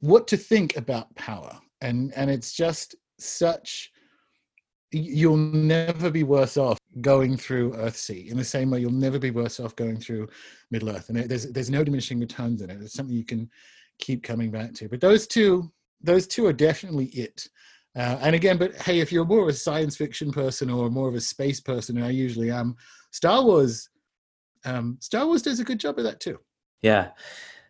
[0.00, 1.60] what to think about power.
[1.82, 3.90] And and it's just such
[4.90, 9.30] you'll never be worse off going through Earthsea in the same way you'll never be
[9.30, 10.28] worse off going through
[10.70, 11.08] Middle Earth.
[11.08, 12.80] And there's there's no diminishing returns in it.
[12.80, 13.50] It's something you can
[13.98, 14.88] keep coming back to.
[14.88, 15.70] But those two
[16.02, 17.48] those two are definitely it.
[17.96, 21.08] Uh, and again, but hey, if you're more of a science fiction person or more
[21.08, 22.76] of a space person, and I usually am,
[23.12, 23.88] Star Wars,
[24.64, 26.38] um, Star Wars does a good job of that too.
[26.82, 27.10] Yeah,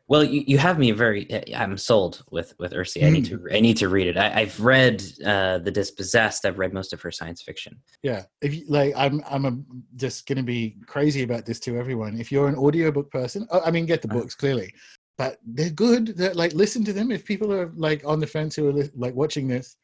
[0.07, 1.31] well, you, you have me very.
[1.31, 3.03] Eh, I'm sold with with Earthsea.
[3.03, 3.07] Mm.
[3.07, 3.47] I need to hmm.
[3.53, 4.17] I need to read it.
[4.17, 6.45] I, have read uh, the Dispossessed.
[6.45, 7.81] I've read most of her science fiction.
[8.03, 9.59] Yeah, if you, like, I'm I'm a,
[9.97, 12.21] just going to be crazy about this to everyone.
[12.21, 14.21] If you're an audiobook person, oh, I mean, get the uh-huh.
[14.21, 14.75] books clearly,
[15.17, 16.09] but they're good.
[16.19, 17.11] They're like listen to them.
[17.11, 19.77] If people are like on the fence who are like watching this,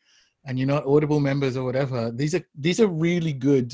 [0.44, 3.72] and you're not Audible members or whatever, these are these are really good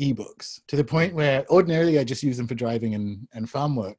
[0.00, 3.76] ebooks to the point where ordinarily I just use them for driving and and farm
[3.76, 3.98] work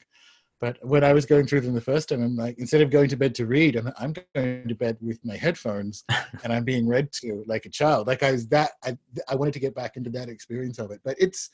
[0.59, 3.09] but when I was going through them the first time, I'm like, instead of going
[3.09, 6.03] to bed to read, I'm, I'm going to bed with my headphones
[6.43, 8.07] and I'm being read to like a child.
[8.07, 8.97] Like I was that, I,
[9.29, 11.49] I wanted to get back into that experience of it, but it's,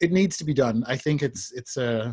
[0.00, 0.84] it needs to be done.
[0.86, 2.12] I think it's, it's a, uh,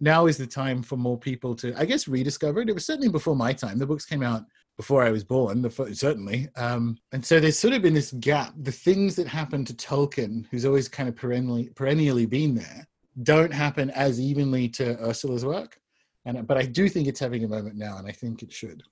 [0.00, 2.68] now is the time for more people to, I guess, rediscover it.
[2.68, 3.78] It was certainly before my time.
[3.78, 4.44] The books came out
[4.76, 6.48] before I was born, the, certainly.
[6.56, 8.52] Um, and so there's sort of been this gap.
[8.60, 12.86] The things that happened to Tolkien, who's always kind of perennially, perennially been there,
[13.22, 15.80] don't happen as evenly to Ursula's work.
[16.24, 18.82] And but I do think it's having a moment now, and I think it should.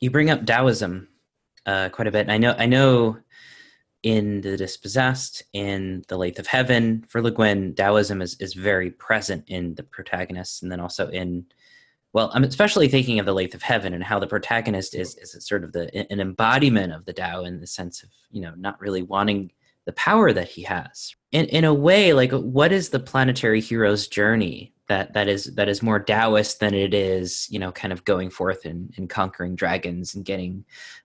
[0.00, 1.08] You bring up Taoism
[1.66, 2.22] uh, quite a bit.
[2.22, 3.18] And I know I know
[4.02, 8.90] in the dispossessed, in the Lathe of Heaven, for Le Guin, Taoism is, is very
[8.90, 11.46] present in the protagonists, and then also in
[12.12, 15.36] well, I'm especially thinking of the Lathe of Heaven and how the protagonist is is
[15.44, 18.80] sort of the an embodiment of the Tao in the sense of you know not
[18.80, 19.50] really wanting
[19.86, 21.14] the power that he has.
[21.32, 25.68] In in a way, like what is the planetary hero's journey that that is that
[25.68, 29.56] is more Taoist than it is, you know, kind of going forth and, and conquering
[29.56, 30.64] dragons and getting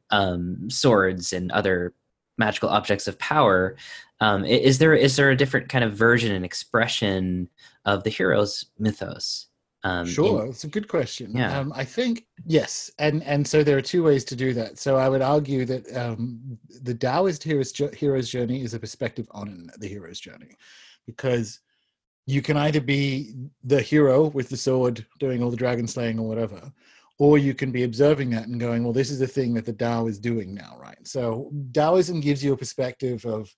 [0.10, 1.94] um, swords and other
[2.38, 3.76] magical objects of power.
[4.20, 7.50] Um, is there is there a different kind of version and expression
[7.86, 9.48] of the hero's mythos?
[9.84, 11.32] Um, in- Sure, it's a good question.
[11.36, 11.58] Yeah.
[11.58, 14.78] Um, I think yes, and and so there are two ways to do that.
[14.78, 19.70] So I would argue that um, the Taoist hero's, hero's journey is a perspective on
[19.78, 20.58] the hero's journey,
[21.06, 21.62] because
[22.26, 26.28] you can either be the hero with the sword doing all the dragon slaying or
[26.28, 26.72] whatever,
[27.18, 29.74] or you can be observing that and going, well, this is the thing that the
[29.74, 31.08] Tao is doing now, right?
[31.08, 33.50] So Taoism gives you a perspective of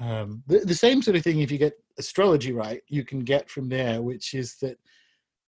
[0.00, 1.40] um, the, the same sort of thing.
[1.40, 4.78] If you get astrology right, you can get from there, which is that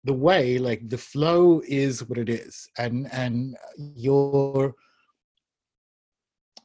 [0.04, 4.74] the way like the flow is what it is and and your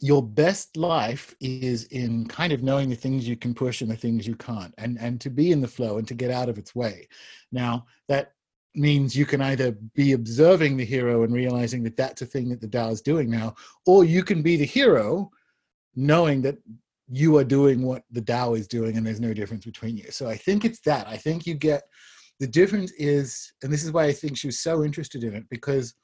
[0.01, 3.97] your best life is in kind of knowing the things you can push and the
[3.97, 6.59] things you can't and and to be in the flow and to get out of
[6.59, 7.09] its way.
[7.53, 8.33] Now that
[8.75, 12.61] means you can either be observing the hero and realizing that that's a thing that
[12.61, 13.55] the Tao is doing now
[13.87, 15.31] or you can be the hero
[15.95, 16.59] knowing that
[17.09, 20.11] you are doing what the Tao is doing and there's no difference between you.
[20.11, 21.07] So i think it's that.
[21.07, 21.85] I think you get
[22.41, 25.45] the difference is, and this is why I think she was so interested in it,
[25.49, 25.95] because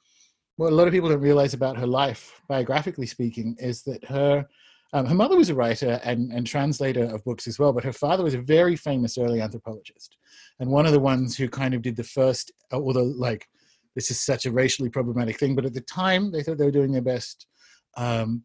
[0.57, 4.45] what a lot of people don't realize about her life, biographically speaking, is that her
[4.93, 7.93] um, her mother was a writer and, and translator of books as well, but her
[7.93, 10.17] father was a very famous early anthropologist,
[10.59, 13.47] and one of the ones who kind of did the first, although like
[13.95, 16.71] this is such a racially problematic thing, but at the time they thought they were
[16.71, 17.47] doing their best,
[17.97, 18.43] um,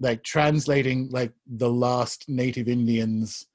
[0.00, 3.46] like translating like the last Native Indians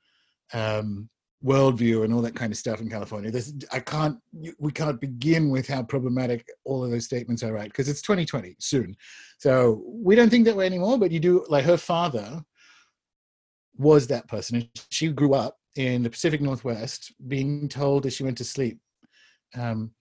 [0.53, 1.09] um,
[1.43, 3.31] worldview and all that kind of stuff in California.
[3.71, 4.17] I can't,
[4.59, 7.67] we can't begin with how problematic all of those statements are, right?
[7.67, 8.95] Because it's 2020 soon.
[9.39, 12.41] So we don't think that way anymore, but you do, like her father
[13.77, 14.57] was that person.
[14.57, 18.79] And she grew up in the Pacific Northwest being told as she went to sleep.
[19.55, 19.91] Um,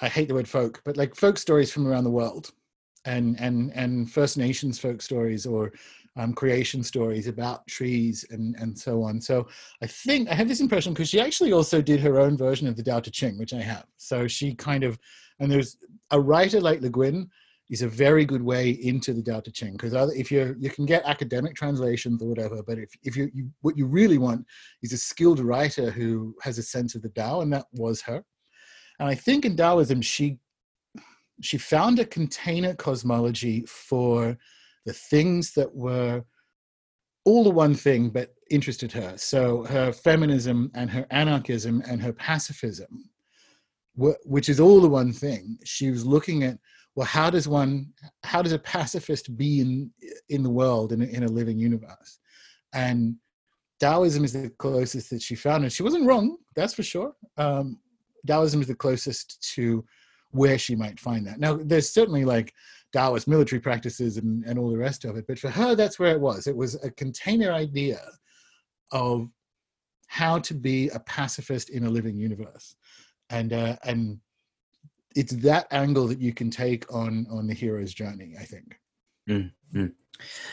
[0.00, 2.50] I hate the word folk, but like folk stories from around the world
[3.04, 5.72] and, and, and First Nations folk stories or
[6.16, 9.20] um, creation stories about trees and, and so on.
[9.20, 9.48] So
[9.82, 12.76] I think I have this impression because she actually also did her own version of
[12.76, 13.86] the Tao Te Ching, which I have.
[13.96, 14.98] So she kind of,
[15.40, 15.76] and there's
[16.10, 17.28] a writer like Le Guin
[17.70, 20.86] is a very good way into the Tao Te Ching because if you you can
[20.86, 24.46] get academic translations or whatever, but if, if you, you what you really want
[24.82, 28.22] is a skilled writer who has a sense of the Tao, and that was her.
[29.00, 30.38] And I think in Taoism she
[31.40, 34.38] she found a container cosmology for
[34.84, 36.24] the things that were
[37.24, 39.14] all the one thing but interested her.
[39.16, 43.10] So her feminism and her anarchism and her pacifism,
[43.96, 45.58] which is all the one thing.
[45.64, 46.58] She was looking at
[46.96, 49.90] well, how does one, how does a pacifist be in
[50.28, 52.20] in the world in a, in a living universe?
[52.72, 53.16] And
[53.80, 56.36] Taoism is the closest that she found, and she wasn't wrong.
[56.54, 57.12] That's for sure.
[57.36, 57.80] Um,
[58.26, 59.84] Taoism is the closest to
[60.30, 61.38] where she might find that.
[61.38, 62.52] Now, there's certainly like
[62.94, 65.26] Taoist military practices and, and all the rest of it.
[65.26, 66.46] But for her, that's where it was.
[66.46, 68.00] It was a container idea
[68.92, 69.28] of
[70.06, 72.76] how to be a pacifist in a living universe.
[73.30, 74.20] And, uh, and
[75.16, 78.78] it's that angle that you can take on, on the hero's journey, I think.
[79.28, 79.86] Mm-hmm.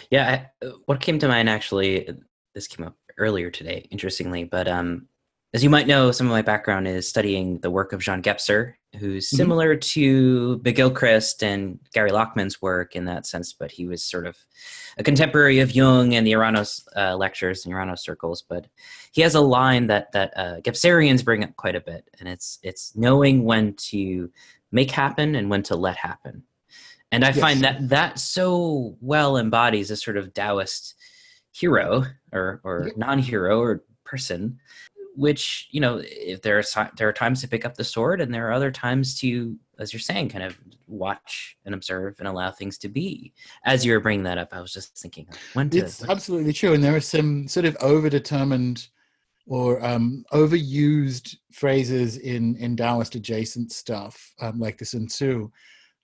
[0.09, 0.45] Yeah.
[0.63, 2.09] I, what came to mind actually,
[2.55, 5.07] this came up earlier today, interestingly, but um,
[5.53, 8.75] as you might know, some of my background is studying the work of Jean Gebser,
[8.97, 9.79] who's similar mm-hmm.
[9.79, 14.37] to McGilchrist and Gary Lachman's work in that sense, but he was sort of
[14.97, 18.43] a contemporary of Jung and the Eranos uh, lectures and Eranos circles.
[18.47, 18.67] But
[19.11, 22.59] he has a line that that uh, Gebserians bring up quite a bit, and it's
[22.63, 24.31] it's knowing when to
[24.71, 26.43] make happen and when to let happen.
[27.11, 27.39] And I yes.
[27.39, 30.95] find that that so well embodies a sort of Taoist
[31.51, 34.59] hero or or non-hero or person
[35.15, 38.33] which you know if there are there are times to pick up the sword and
[38.33, 40.57] there are other times to as you're saying kind of
[40.87, 43.33] watch and observe and allow things to be
[43.65, 46.73] as you were bringing that up i was just thinking when to it's absolutely true
[46.73, 48.87] and there are some sort of overdetermined
[49.47, 55.49] or um, overused phrases in in Taoist adjacent stuff, um, like the Sun Tzu,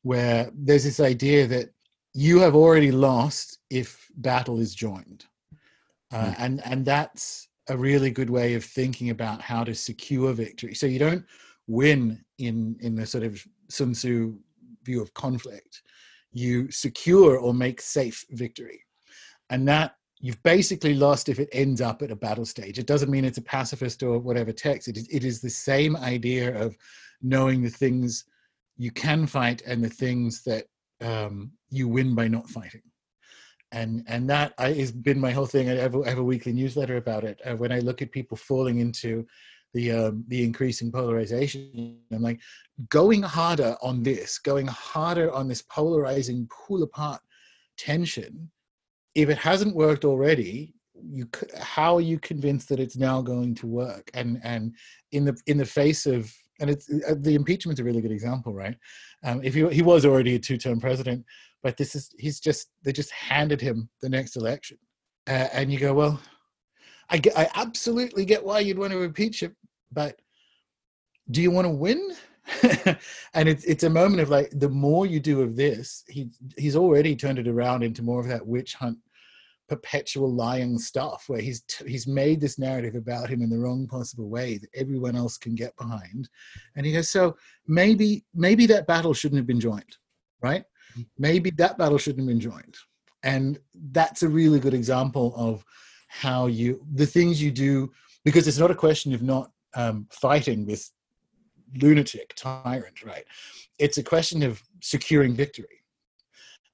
[0.01, 1.69] where there's this idea that
[2.13, 5.25] you have already lost if battle is joined,
[6.11, 6.35] uh, mm.
[6.39, 10.73] and and that's a really good way of thinking about how to secure victory.
[10.73, 11.25] So you don't
[11.67, 14.37] win in in the sort of Sun Tzu
[14.83, 15.81] view of conflict.
[16.31, 18.83] You secure or make safe victory,
[19.49, 22.79] and that you've basically lost if it ends up at a battle stage.
[22.79, 24.87] It doesn't mean it's a pacifist or whatever text.
[24.87, 26.75] It is, it is the same idea of
[27.21, 28.25] knowing the things
[28.77, 30.65] you can fight and the things that
[31.01, 32.81] um, you win by not fighting
[33.71, 35.69] and and that I, has been my whole thing.
[35.69, 37.39] I have, I have a weekly newsletter about it.
[37.45, 39.25] Uh, when I look at people falling into
[39.73, 42.39] the um, the increasing polarization, I'm like,
[42.89, 47.21] going harder on this, going harder on this polarizing, pull apart
[47.77, 48.49] tension,
[49.15, 51.27] if it hasn't worked already, you
[51.59, 54.09] how are you convinced that it's now going to work?
[54.13, 54.73] And and
[55.11, 58.53] in the in the face of and it's uh, the impeachment's a really good example,
[58.53, 58.75] right?
[59.23, 61.25] Um, if he he was already a two-term president,
[61.63, 64.77] but this is he's just they just handed him the next election,
[65.27, 66.19] uh, and you go, well,
[67.09, 69.55] I get, I absolutely get why you'd want to impeach him,
[69.91, 70.19] but
[71.31, 72.15] do you want to win?
[73.33, 76.75] and it's it's a moment of like the more you do of this, he he's
[76.75, 78.97] already turned it around into more of that witch hunt,
[79.67, 84.29] perpetual lying stuff where he's he's made this narrative about him in the wrong possible
[84.29, 86.29] way that everyone else can get behind,
[86.75, 87.35] and he goes, so
[87.67, 89.97] maybe maybe that battle shouldn't have been joined,
[90.41, 90.63] right?
[90.93, 91.01] Mm-hmm.
[91.17, 92.77] Maybe that battle shouldn't have been joined,
[93.23, 93.59] and
[93.91, 95.63] that's a really good example of
[96.07, 97.91] how you the things you do
[98.23, 100.91] because it's not a question of not um, fighting this
[101.75, 103.25] lunatic tyrant, right?
[103.79, 105.83] It's a question of securing victory.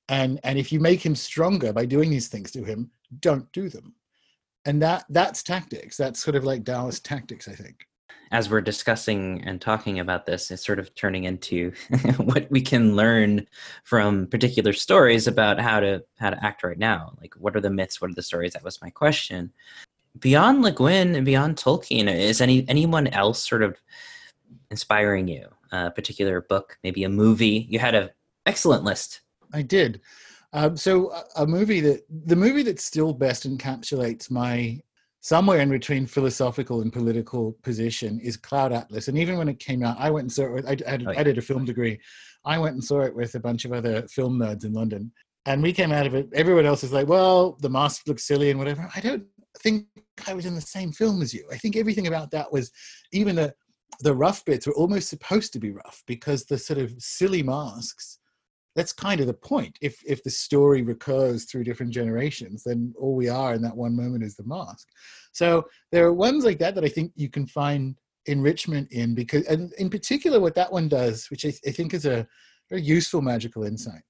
[0.10, 3.70] And and if you make him stronger by doing these things to him, don't do
[3.70, 3.96] them.
[4.66, 5.98] And that that's tactics.
[5.98, 7.88] That's sort of like Taoist tactics, I think.
[8.32, 11.72] As we're discussing and talking about this, it's sort of turning into
[12.18, 13.46] what we can learn
[13.84, 17.14] from particular stories about how to how to act right now.
[17.22, 18.02] Like what are the myths?
[18.02, 18.54] What are the stories?
[18.54, 19.52] That was my question.
[20.20, 23.78] Beyond Le Guin and beyond Tolkien, is any anyone else sort of
[24.70, 25.48] inspiring you?
[25.72, 27.68] A particular book, maybe a movie?
[27.70, 28.10] You had an
[28.46, 29.22] excellent list.
[29.54, 30.02] I did.
[30.54, 34.80] Um, so a movie that the movie that still best encapsulates my
[35.20, 39.08] somewhere in between philosophical and political position is Cloud Atlas.
[39.08, 40.52] And even when it came out, I went and saw it.
[40.52, 42.00] With, I, I, oh, I did a film degree.
[42.46, 45.12] I went and saw it with a bunch of other film nerds in London.
[45.46, 46.28] And we came out of it.
[46.34, 48.90] Everyone else is like, well, the mask looks silly and whatever.
[48.96, 49.26] I don't
[49.60, 49.86] think
[50.28, 51.48] I was in the same film as you.
[51.52, 52.72] I think everything about that was
[53.12, 53.54] even the
[54.00, 58.20] the rough bits were almost supposed to be rough because the sort of silly masks
[58.76, 59.78] that's kind of the point.
[59.82, 63.96] If if the story recurs through different generations then all we are in that one
[63.96, 64.88] moment is the mask.
[65.32, 67.96] So there are ones like that that i think you can find
[68.26, 72.06] enrichment in because and in particular what that one does which i, I think is
[72.06, 72.26] a
[72.70, 74.02] very useful magical insight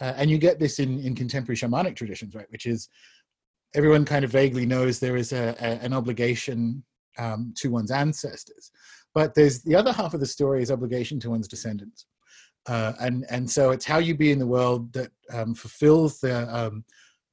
[0.00, 2.88] uh, and you get this in in contemporary shamanic traditions right which is
[3.74, 6.84] everyone kind of vaguely knows there is a, a an obligation
[7.18, 8.70] um, to one's ancestors.
[9.14, 12.06] But there's the other half of the story is obligation to one's descendants.
[12.66, 16.46] Uh, and and so it's how you be in the world that um, fulfills the
[16.54, 16.84] um,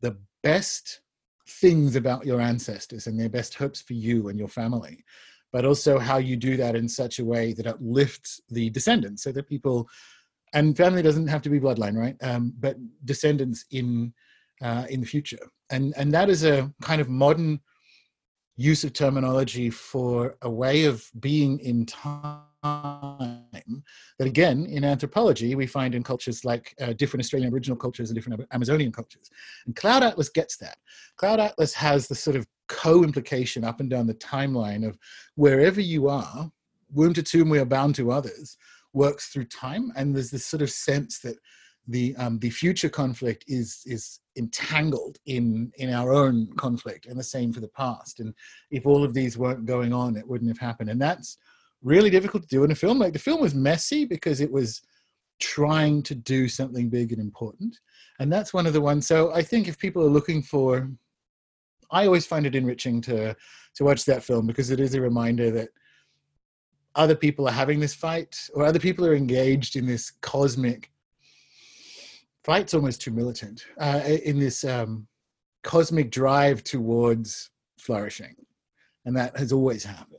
[0.02, 1.02] the best
[1.50, 5.04] things about your ancestors and their best hopes for you and your family,
[5.52, 9.32] but also how you do that in such a way that uplifts the descendants, so
[9.32, 9.88] that people
[10.54, 12.16] and family doesn't have to be bloodline, right?
[12.22, 14.14] Um, but descendants in
[14.62, 17.60] uh, in the future, and and that is a kind of modern
[18.56, 25.68] use of terminology for a way of being in time that again in anthropology we
[25.68, 29.30] find in cultures like uh, different australian aboriginal cultures and different amazonian cultures.
[29.66, 30.78] And cloud atlas gets that.
[31.18, 34.98] Cloud atlas has the sort of co-implication up and down the timeline of
[35.36, 36.52] wherever you are
[36.94, 38.58] womb to tomb we are bound to others
[38.94, 39.92] works through time.
[39.96, 41.36] And there's this sort of sense that
[41.90, 47.24] the um, the future conflict is is entangled in in our own conflict and the
[47.24, 48.20] same for the past.
[48.20, 48.34] And
[48.72, 50.90] if all of these weren't going on it wouldn't have happened.
[50.90, 51.38] And that's
[51.84, 53.00] really difficult to do in a film.
[53.00, 54.82] Like the film was messy because it was
[55.40, 57.78] trying to do something big and important.
[58.20, 59.08] And that's one of the ones.
[59.08, 60.90] So i think if people are looking for
[61.92, 63.36] i always find it enriching to
[63.76, 65.70] to watch that film because it is a reminder that
[66.96, 70.92] other people are having this fight or other people are engaged in this cosmic
[72.48, 75.06] fight's almost too militant uh, in this um,
[75.64, 78.34] cosmic drive towards flourishing,
[79.06, 80.17] and that has always happened.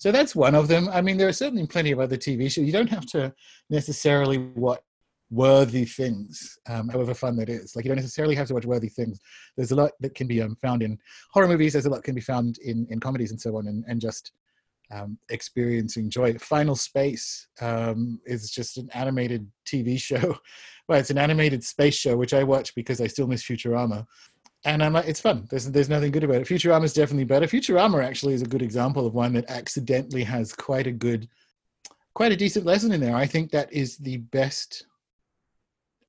[0.00, 0.88] So that's one of them.
[0.88, 2.64] I mean, there are certainly plenty of other TV shows.
[2.64, 3.34] You don't have to
[3.68, 4.80] necessarily watch
[5.30, 7.76] worthy things, um, however fun that is.
[7.76, 9.20] Like you don't necessarily have to watch worthy things.
[9.58, 10.98] There's a lot that can be um, found in
[11.32, 11.74] horror movies.
[11.74, 14.32] There's a lot can be found in in comedies and so on, and, and just
[14.90, 16.32] um, experiencing joy.
[16.38, 20.38] Final Space um, is just an animated TV show.
[20.88, 24.06] well, it's an animated space show which I watch because I still miss Futurama,
[24.64, 25.46] and I'm like, it's fun.
[25.50, 26.46] There's there's nothing good about it.
[26.46, 27.46] Futurama is definitely better.
[27.46, 31.28] Futurama actually is a good example of one that accidentally has quite a good,
[32.14, 33.16] quite a decent lesson in there.
[33.16, 34.86] I think that is the best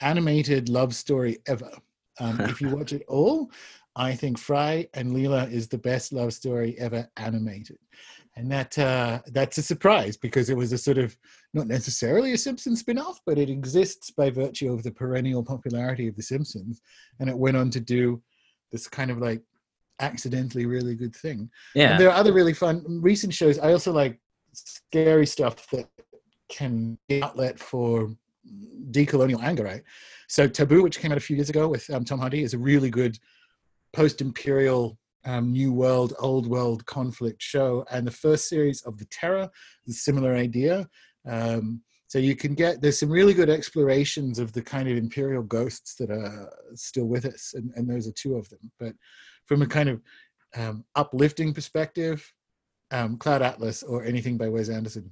[0.02, 1.72] animated love story ever.
[2.20, 3.52] Um, if you watch it all,
[3.95, 7.78] I think Fry and Leela is the best love story ever animated
[8.36, 11.16] and that uh, that's a surprise because it was a sort of
[11.54, 16.16] not necessarily a Simpsons spin-off, but it exists by virtue of the perennial popularity of
[16.16, 16.82] The Simpsons,
[17.20, 18.22] and it went on to do
[18.72, 19.42] this kind of like
[20.00, 21.50] accidentally really good thing.
[21.76, 23.60] Yeah, and there are other really fun recent shows.
[23.60, 24.20] I also like
[24.54, 25.88] scary stuff that
[26.50, 28.16] can be outlet for
[28.92, 29.84] decolonial anger, right?
[30.28, 32.58] So Taboo, which came out a few years ago with um, Tom Hardy, is a
[32.58, 33.18] really good
[33.94, 37.86] post-imperial um, new world, old world conflict show.
[37.92, 39.50] And the first series of The Terror
[39.86, 40.88] is a similar idea.
[41.28, 45.43] Um, so you can get there's some really good explorations of the kind of imperial
[45.43, 48.70] ghosts that are still with us, and, and those are two of them.
[48.78, 48.95] But
[49.45, 50.01] from a kind of
[50.53, 52.30] um, uplifting perspective,
[52.91, 55.09] um, Cloud Atlas or anything by Wes Anderson.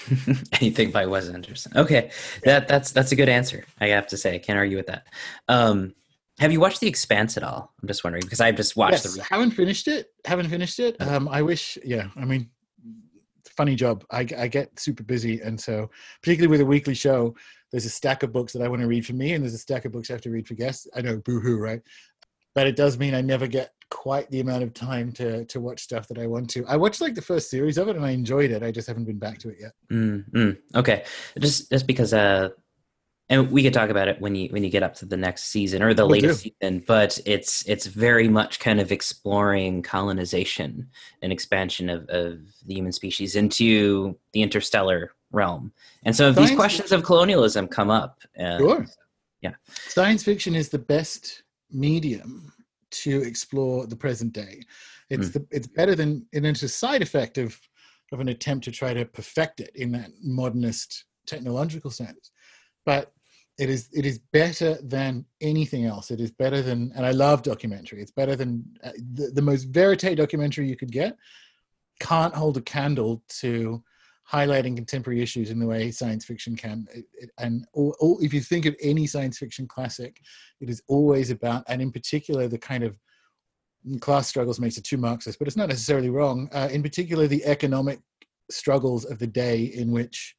[0.60, 1.74] anything by Wes Anderson.
[1.76, 2.10] Okay,
[2.42, 3.64] that that's that's a good answer.
[3.80, 5.06] I have to say, I can't argue with that.
[5.46, 5.94] Um,
[6.40, 7.72] have you watched The Expanse at all?
[7.80, 9.22] I'm just wondering because I've just watched yes, the.
[9.22, 10.08] Haven't finished it.
[10.24, 11.00] Haven't finished it.
[11.00, 11.78] Um, I wish.
[11.84, 12.50] Yeah, I mean,
[13.56, 14.04] funny job.
[14.10, 15.90] I, I get super busy, and so
[16.22, 17.34] particularly with a weekly show,
[17.70, 19.58] there's a stack of books that I want to read for me, and there's a
[19.58, 20.86] stack of books I have to read for guests.
[20.94, 21.80] I know, boohoo, right?
[22.54, 25.82] But it does mean I never get quite the amount of time to to watch
[25.82, 26.64] stuff that I want to.
[26.66, 28.62] I watched like the first series of it, and I enjoyed it.
[28.62, 29.72] I just haven't been back to it yet.
[29.90, 31.04] Mm, mm, okay,
[31.38, 32.50] just just because uh,
[33.28, 35.44] and we could talk about it when you when you get up to the next
[35.44, 36.50] season or the Will latest do.
[36.60, 40.88] season but it's it's very much kind of exploring colonization
[41.22, 45.72] and expansion of, of the human species into the interstellar realm
[46.04, 48.86] and so these Science- questions of colonialism come up uh, Sure.
[49.40, 49.54] Yeah.
[49.88, 51.42] Science fiction is the best
[51.72, 52.52] medium
[52.92, 54.62] to explore the present day.
[55.10, 55.32] It's Hmm.
[55.32, 57.58] the it's better than and it's a side effect of
[58.12, 62.30] of an attempt to try to perfect it in that modernist technological sense.
[62.84, 63.12] But
[63.58, 66.10] it is it is better than anything else.
[66.10, 68.00] It is better than and I love documentary.
[68.00, 71.16] It's better than uh, the, the most verite documentary you could get.
[72.00, 73.82] Can't hold a candle to
[74.30, 76.86] highlighting contemporary issues in the way science fiction can.
[76.92, 80.20] It, it, and all, all, if you think of any science fiction classic,
[80.60, 82.96] it is always about, and in particular, the kind of
[84.00, 86.48] class struggles makes it too Marxist, but it's not necessarily wrong.
[86.52, 88.00] Uh, in particular, the economic
[88.50, 90.34] struggles of the day in which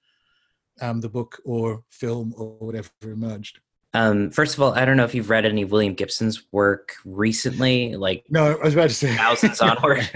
[0.82, 3.60] um, the book or film or whatever emerged.
[3.94, 7.96] um, first of all i don't know if you've read any william gibson's work recently
[7.96, 10.10] like No, I was about to say Thousands onward.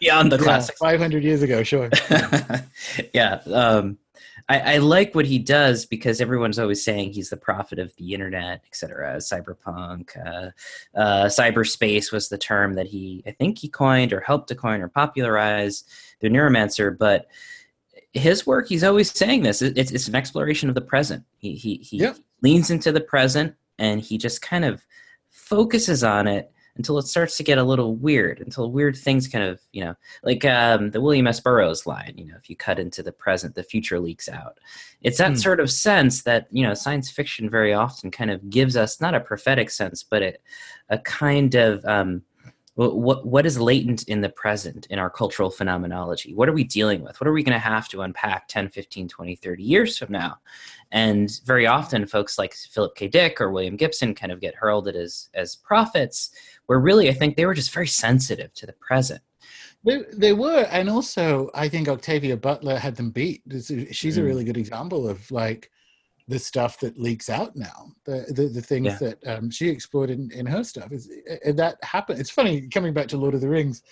[0.00, 1.90] Beyond the Yeah, classics 500 years ago, sure.
[3.12, 3.98] yeah um
[4.46, 8.12] I, I like what he does because everyone's always saying he's the prophet of the
[8.12, 10.50] internet etc cyberpunk uh,
[10.98, 14.82] uh, cyberspace was the term that he i think he coined or helped to coin
[14.82, 15.84] or popularize
[16.20, 17.26] the neuromancer but
[18.14, 19.60] his work he's always saying this.
[19.60, 22.14] It's it's an exploration of the present he, he, he Yeah.
[22.42, 24.84] leans into the present and he just kind of
[25.30, 29.44] focuses on it until it starts to get a little weird until weird things kind
[29.44, 31.38] of you know like um, the William S.
[31.40, 34.58] Burroughs line, you know, if you cut into the present, the future leaks out.
[35.02, 35.36] It's that Hmm.
[35.36, 39.14] sort of sense that you know science fiction very often kind of gives us not
[39.14, 40.34] a prophetic sense, but a,
[40.88, 42.22] a kind of um,
[42.74, 46.34] wh- what what is latent in the present in our cultural phenomenology?
[46.34, 47.20] What are we dealing with?
[47.20, 50.38] What are we going to have to unpack 10 15 20 30 years from now?
[50.92, 53.08] And very often folks like philip k.
[53.08, 56.30] Dick or william gibson kind of get heralded as as prophets
[56.66, 59.20] where really i think they were just very sensitive to the present.
[59.86, 63.42] They, they were, and also I think Octavia Butler had them beat.
[63.92, 64.24] She's a Mm.
[64.24, 65.70] really good example of like
[66.28, 67.92] the stuff that leaks out now.
[68.04, 68.98] The the, the things Yeah.
[69.00, 71.10] that um, she explored in, in her stuff is
[71.44, 72.20] and that happened.
[72.20, 73.82] It's funny coming back to Lord of the Rings.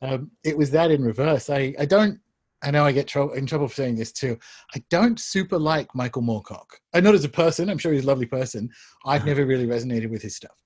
[0.00, 1.50] Um, it was that in reverse.
[1.50, 2.18] I I don't.
[2.64, 4.38] I know I get trou- in trouble for saying this too.
[4.74, 6.66] I don't super like Michael Moorcock.
[6.94, 7.68] I not as a person.
[7.68, 8.70] I'm sure he's a lovely person.
[9.04, 9.28] I've Uh-huh.
[9.30, 10.56] never really resonated with his stuff.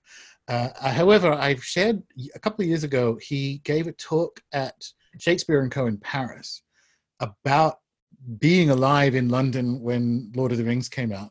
[0.47, 2.03] Uh, however, I've shared
[2.35, 3.19] a couple of years ago.
[3.23, 4.75] He gave a talk at
[5.19, 6.63] Shakespeare and Co in Paris
[7.21, 7.79] about
[8.39, 11.31] being alive in London when Lord of the Rings came out,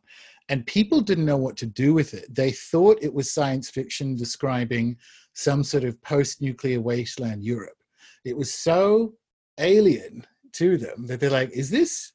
[0.49, 2.33] and people didn't know what to do with it.
[2.33, 4.97] They thought it was science fiction describing
[5.33, 7.77] some sort of post-nuclear wasteland Europe.
[8.23, 9.15] It was so
[9.59, 12.11] alien to them that they're like, "Is this?"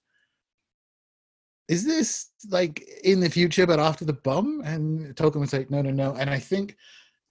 [1.69, 4.61] Is this like in the future, but after the bomb?
[4.65, 6.17] And Tolkien was like, no, no, no.
[6.17, 6.77] And I think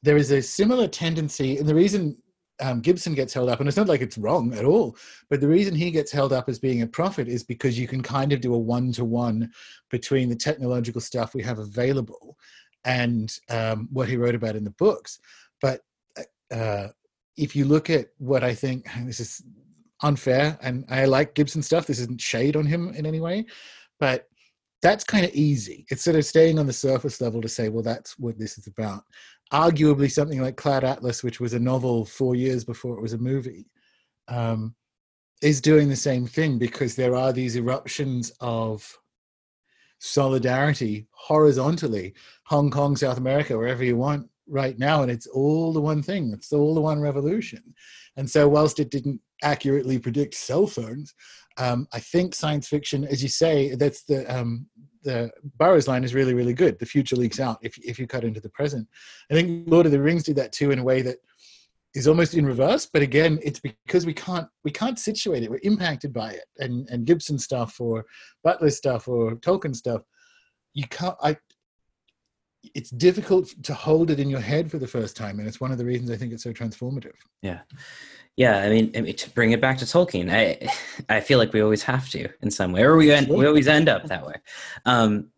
[0.01, 2.15] there is a similar tendency, and the reason
[2.61, 4.97] um, Gibson gets held up, and it's not like it's wrong at all,
[5.29, 8.01] but the reason he gets held up as being a prophet is because you can
[8.01, 9.51] kind of do a one to one
[9.89, 12.37] between the technological stuff we have available
[12.85, 15.19] and um, what he wrote about in the books.
[15.61, 15.81] But
[16.51, 16.89] uh,
[17.37, 19.41] if you look at what I think, this is
[20.01, 23.45] unfair, and I like Gibson stuff, this isn't shade on him in any way,
[23.99, 24.27] but
[24.81, 25.85] that's kind of easy.
[25.89, 28.67] It's sort of staying on the surface level to say, well, that's what this is
[28.67, 29.03] about.
[29.51, 33.17] Arguably, something like Cloud Atlas, which was a novel four years before it was a
[33.17, 33.65] movie,
[34.27, 34.75] um,
[35.41, 38.97] is doing the same thing because there are these eruptions of
[39.99, 42.13] solidarity horizontally,
[42.45, 46.31] Hong Kong, South America, wherever you want right now, and it's all the one thing.
[46.33, 47.75] It's all the one revolution.
[48.17, 51.13] And so, whilst it didn't accurately predict cell phones,
[51.57, 54.67] um, I think science fiction, as you say, that's the um,
[55.03, 56.79] the Burroughs line is really really good.
[56.79, 58.87] The future leaks out if if you cut into the present.
[59.31, 61.17] I think Lord of the Rings did that too in a way that
[61.95, 65.59] is almost in reverse but again it's because we can't we can't situate it we're
[65.63, 68.05] impacted by it and and gibson stuff or
[68.43, 70.01] butler stuff or tolkien stuff
[70.73, 71.35] you can't i
[72.75, 75.71] it's difficult to hold it in your head for the first time and it's one
[75.71, 77.15] of the reasons i think it's so transformative.
[77.41, 77.59] Yeah.
[78.35, 80.69] Yeah i mean, I mean to bring it back to tolkien i
[81.09, 83.67] i feel like we always have to in some way or we end, we always
[83.67, 84.35] end up that way.
[84.85, 85.29] Um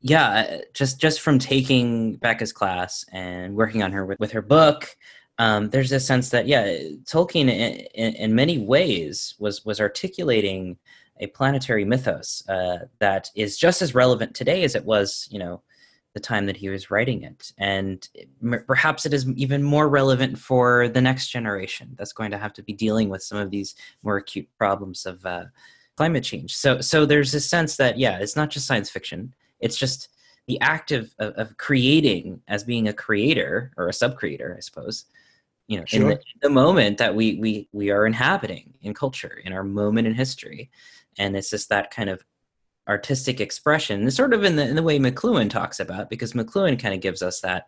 [0.00, 4.96] yeah just just from taking becca's class and working on her with, with her book
[5.38, 6.66] um, there's a sense that yeah
[7.04, 10.76] tolkien in, in, in, many ways was was articulating
[11.18, 15.62] a planetary mythos uh, that is just as relevant today as it was you know
[16.14, 17.52] the time that he was writing it.
[17.58, 18.08] And
[18.66, 22.62] perhaps it is even more relevant for the next generation that's going to have to
[22.62, 25.44] be dealing with some of these more acute problems of uh,
[25.96, 26.54] climate change.
[26.54, 29.34] So so there's a sense that yeah it's not just science fiction.
[29.60, 30.08] It's just
[30.46, 34.60] the act of, of, of creating as being a creator or a sub creator i
[34.60, 35.04] suppose
[35.68, 36.02] you know sure.
[36.02, 39.64] in, the, in the moment that we we we are inhabiting in culture in our
[39.64, 40.70] moment in history.
[41.18, 42.24] And it's just that kind of
[42.90, 46.92] artistic expression sort of in the in the way mcluhan talks about because mcluhan kind
[46.92, 47.66] of gives us that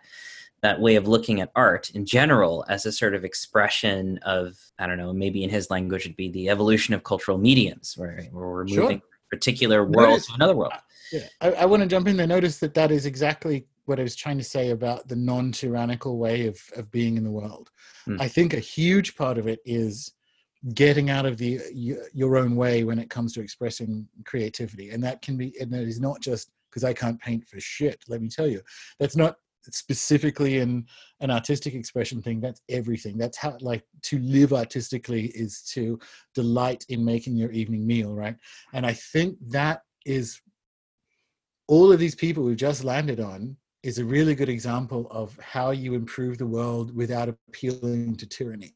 [0.62, 4.86] that way of looking at art in general as a sort of expression of i
[4.86, 8.48] don't know maybe in his language it'd be the evolution of cultural mediums where, where
[8.48, 8.88] we're moving sure.
[8.88, 10.72] from a particular world notice, to another world
[11.12, 14.02] yeah I, I want to jump in there notice that that is exactly what I
[14.02, 17.68] was trying to say about the non-tyrannical way of, of being in the world.
[18.06, 18.20] Mm.
[18.20, 20.12] I think a huge part of it is
[20.74, 21.60] getting out of the
[22.12, 25.82] your own way when it comes to expressing creativity, and that can be and that
[25.82, 28.02] is not just because I can't paint for shit.
[28.08, 28.62] Let me tell you,
[28.98, 29.36] that's not
[29.70, 30.86] specifically in
[31.20, 33.16] an artistic expression thing that's everything.
[33.16, 35.98] That's how like to live artistically is to
[36.34, 38.36] delight in making your evening meal right?
[38.72, 40.40] And i think that is
[41.68, 45.70] all of these people we've just landed on is a really good example of how
[45.70, 48.74] you improve the world without appealing to tyranny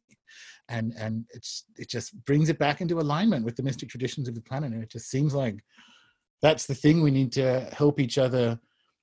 [0.69, 4.35] and and it's it just brings it back into alignment with the mystic traditions of
[4.35, 4.73] the planet.
[4.73, 5.63] And it just seems like
[6.43, 8.59] that's the thing we need to help each other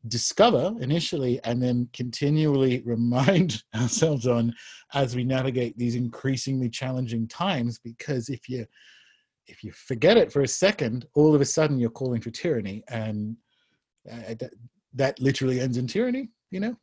[0.09, 4.53] discover initially and then continually remind ourselves on
[4.93, 7.79] as we navigate these increasingly challenging times.
[7.79, 8.65] Because if you
[9.47, 12.83] if you forget it for a second all of a sudden you're calling for tyranny.
[12.89, 13.37] And
[14.11, 14.35] uh,
[14.95, 16.75] that literally ends in tyranny you know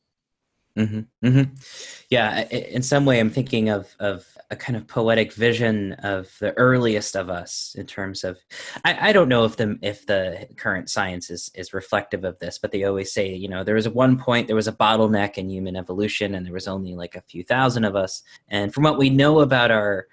[0.87, 1.55] mm-hmm, mm-hmm.
[2.11, 6.53] yeah in some way i'm thinking of of a kind of poetic vision of the
[6.55, 8.39] earliest of us in terms of
[8.85, 12.59] I, I, don't know if the if the current science is is reflective of this
[12.59, 15.39] but they always say you know there was a one point there was a bottleneck
[15.39, 18.83] in human evolution and there was only like a few thousand of us and from
[18.83, 20.09] what we know about our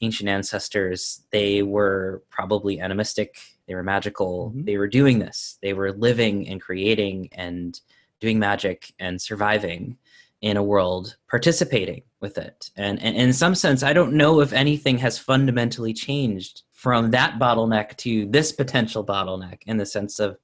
[0.00, 3.36] ancient ancestors they were probably animistic
[3.68, 4.64] they were magical mm-hmm.
[4.64, 7.80] they were doing this they were living and creating and
[8.20, 9.98] doing magic and surviving
[10.42, 14.52] in a world participating with it and, and, in some sense i don't know if
[14.52, 20.36] anything has fundamentally changed from that bottleneck to this potential bottleneck in the sense of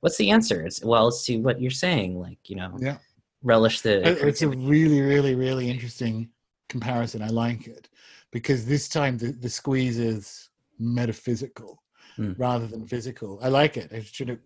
[0.00, 2.98] what's the answer it's well it's to what you're saying like you know yeah
[3.42, 6.28] relish the it's a really really really interesting
[6.68, 7.88] comparison i like it
[8.32, 11.82] because this time the, the squeeze is metaphysical
[12.18, 12.34] mm.
[12.38, 13.38] rather than physical.
[13.42, 13.92] I like it.
[13.92, 14.38] I should have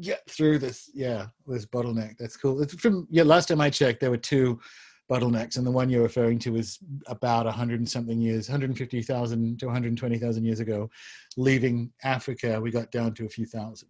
[0.00, 0.90] get through this.
[0.94, 2.16] Yeah, this bottleneck.
[2.18, 2.62] That's cool.
[2.62, 3.22] It's from yeah.
[3.22, 4.60] Last time I checked, there were two
[5.10, 9.66] bottlenecks, and the one you're referring to is about 100 and something years, 150,000 to
[9.66, 10.90] 120,000 years ago.
[11.36, 13.88] Leaving Africa, we got down to a few 1000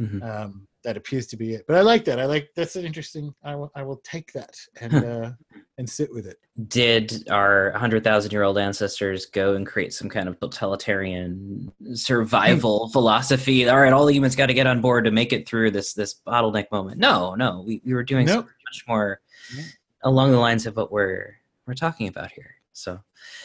[0.00, 0.22] mm-hmm.
[0.22, 1.64] um, that appears to be it.
[1.66, 2.20] But I like that.
[2.20, 3.34] I like that's an interesting.
[3.42, 5.30] I will I will take that and uh,
[5.78, 6.38] and sit with it.
[6.68, 12.88] Did our hundred thousand year old ancestors go and create some kind of totalitarian survival
[12.92, 13.68] philosophy?
[13.68, 16.20] All right, all humans got to get on board to make it through this this
[16.26, 16.98] bottleneck moment.
[16.98, 18.46] No, no, we, we were doing nope.
[18.46, 19.20] much more
[19.56, 19.64] yeah.
[20.04, 22.54] along the lines of what we're we're talking about here.
[22.76, 22.98] So,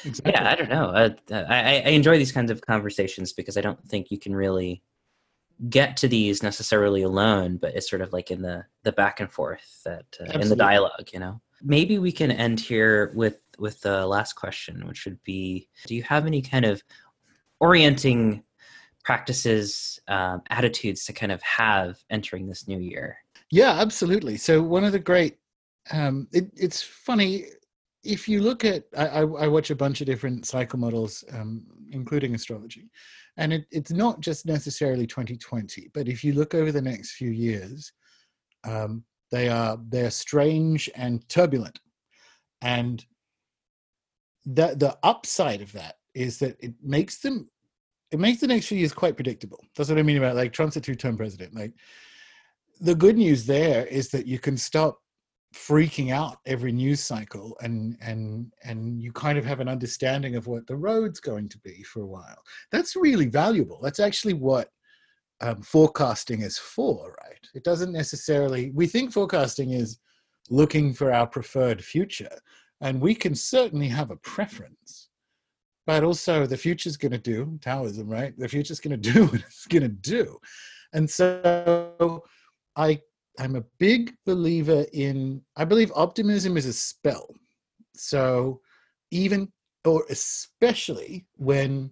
[0.03, 0.33] exactly.
[0.33, 0.85] yeah, I don't know.
[0.85, 4.81] Uh, I, I enjoy these kinds of conversations because I don't think you can really
[5.67, 9.31] get to these necessarily alone, but it's sort of like in the the back and
[9.31, 11.41] forth that uh, in the dialogue, you know.
[11.61, 16.03] Maybe we can end here with with the last question, which would be: Do you
[16.03, 16.81] have any kind of
[17.59, 18.43] orienting
[19.03, 23.17] practices, um, attitudes to kind of have entering this new year?
[23.51, 24.37] Yeah, absolutely.
[24.37, 25.37] So one of the great,
[25.91, 27.45] um, it, it's funny
[28.03, 32.35] if you look at I, I, watch a bunch of different cycle models um, including
[32.35, 32.89] astrology.
[33.37, 37.31] And it, it's not just necessarily 2020 but if you look over the next few
[37.31, 37.91] years
[38.63, 41.79] um, they are they're strange and turbulent.
[42.61, 43.05] And
[44.45, 47.49] the the upside of that is that it makes them
[48.11, 49.63] it makes the next few years quite predictable.
[49.75, 51.55] That's what i mean about like trump's a two-term president.
[51.55, 51.73] Like
[52.81, 54.99] the good news there is that you can stop
[55.53, 60.45] freaking out every news cycle and and and you kind of have an understanding of
[60.45, 62.43] what the road's going to be for a while.
[62.71, 63.79] That's really valuable.
[63.81, 64.69] That's actually what
[65.41, 67.39] um, forecasting is for right?
[67.55, 69.99] It doesn't necessarily we think forecasting is
[70.49, 72.37] looking for our preferred future
[72.81, 75.09] and we can certainly have a preference
[75.87, 78.37] but also the future's going to do taoism right?
[78.37, 80.37] The future's going to do what it's going to do.
[80.93, 82.23] And so
[82.75, 83.01] i
[83.39, 87.33] I'm a big believer in, I believe optimism is a spell.
[87.95, 88.61] So
[89.11, 89.51] even
[89.85, 91.91] or especially when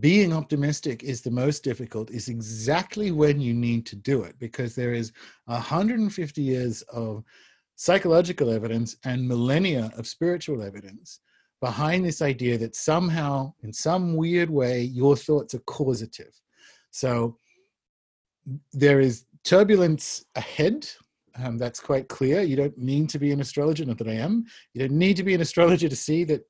[0.00, 4.74] being optimistic is the most difficult is exactly when you need to do it because
[4.74, 5.12] there is
[5.46, 7.24] 150 years of
[7.76, 11.20] psychological evidence and millennia of spiritual evidence
[11.60, 16.32] behind this idea that somehow in some weird way your thoughts are causative
[16.90, 17.36] so
[18.72, 20.88] there is turbulence ahead.
[21.36, 22.42] Um, that's quite clear.
[22.42, 24.44] You don't need to be an astrologer, not that I am.
[24.74, 26.42] You don't need to be an astrologer to see that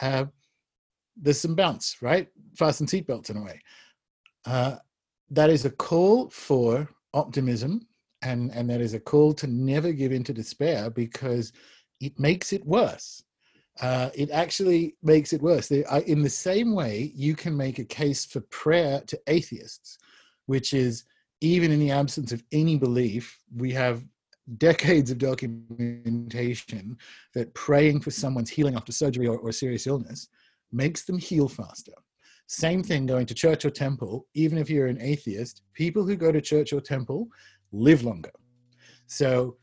[0.00, 0.26] uh,
[1.16, 2.28] there's some bounce, right?
[2.56, 3.60] Fasten seatbelts in a way.
[4.44, 4.76] Uh,
[5.30, 7.86] that is a call for optimism,
[8.22, 11.52] and, and that is a call to never give in to despair because
[12.00, 13.22] it makes it worse.
[13.80, 15.70] Uh, it actually makes it worse.
[15.70, 19.98] in the same way, you can make a case for prayer to atheists,
[20.46, 21.04] which is
[21.40, 24.04] even in the absence of any belief, we have
[24.58, 26.96] decades of documentation
[27.34, 30.28] that praying for someone's healing after surgery or, or serious illness
[30.72, 31.92] makes them heal faster.
[32.46, 36.32] Same thing going to church or temple, even if you're an atheist, people who go
[36.32, 37.28] to church or temple
[37.72, 38.32] live longer.
[39.06, 39.56] So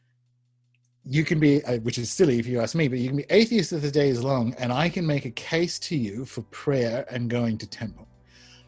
[1.03, 3.25] you can be, uh, which is silly if you ask me, but you can be
[3.30, 6.41] atheist if the day is long, and I can make a case to you for
[6.43, 8.07] prayer and going to temple.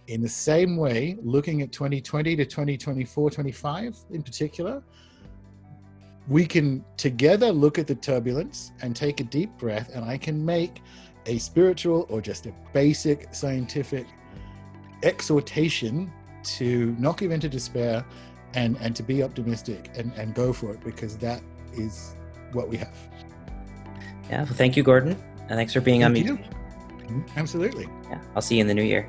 [0.10, 4.82] In the same way, looking at 2020 to 2024, 25 in particular,
[6.28, 10.44] we can together look at the turbulence and take a deep breath, and I can
[10.44, 10.82] make
[11.28, 14.08] a spiritual or just a basic scientific
[15.04, 16.12] exhortation
[16.44, 18.04] to not give in to despair
[18.56, 21.44] and, and to be optimistic and, and go for it because that
[21.74, 22.16] is
[22.54, 22.98] what we have.
[24.28, 25.12] Yeah, well, thank you, Gordon.
[25.42, 27.26] And thanks for being thank on me.
[27.36, 27.88] Absolutely.
[28.10, 29.08] Yeah, I'll see you in the new year.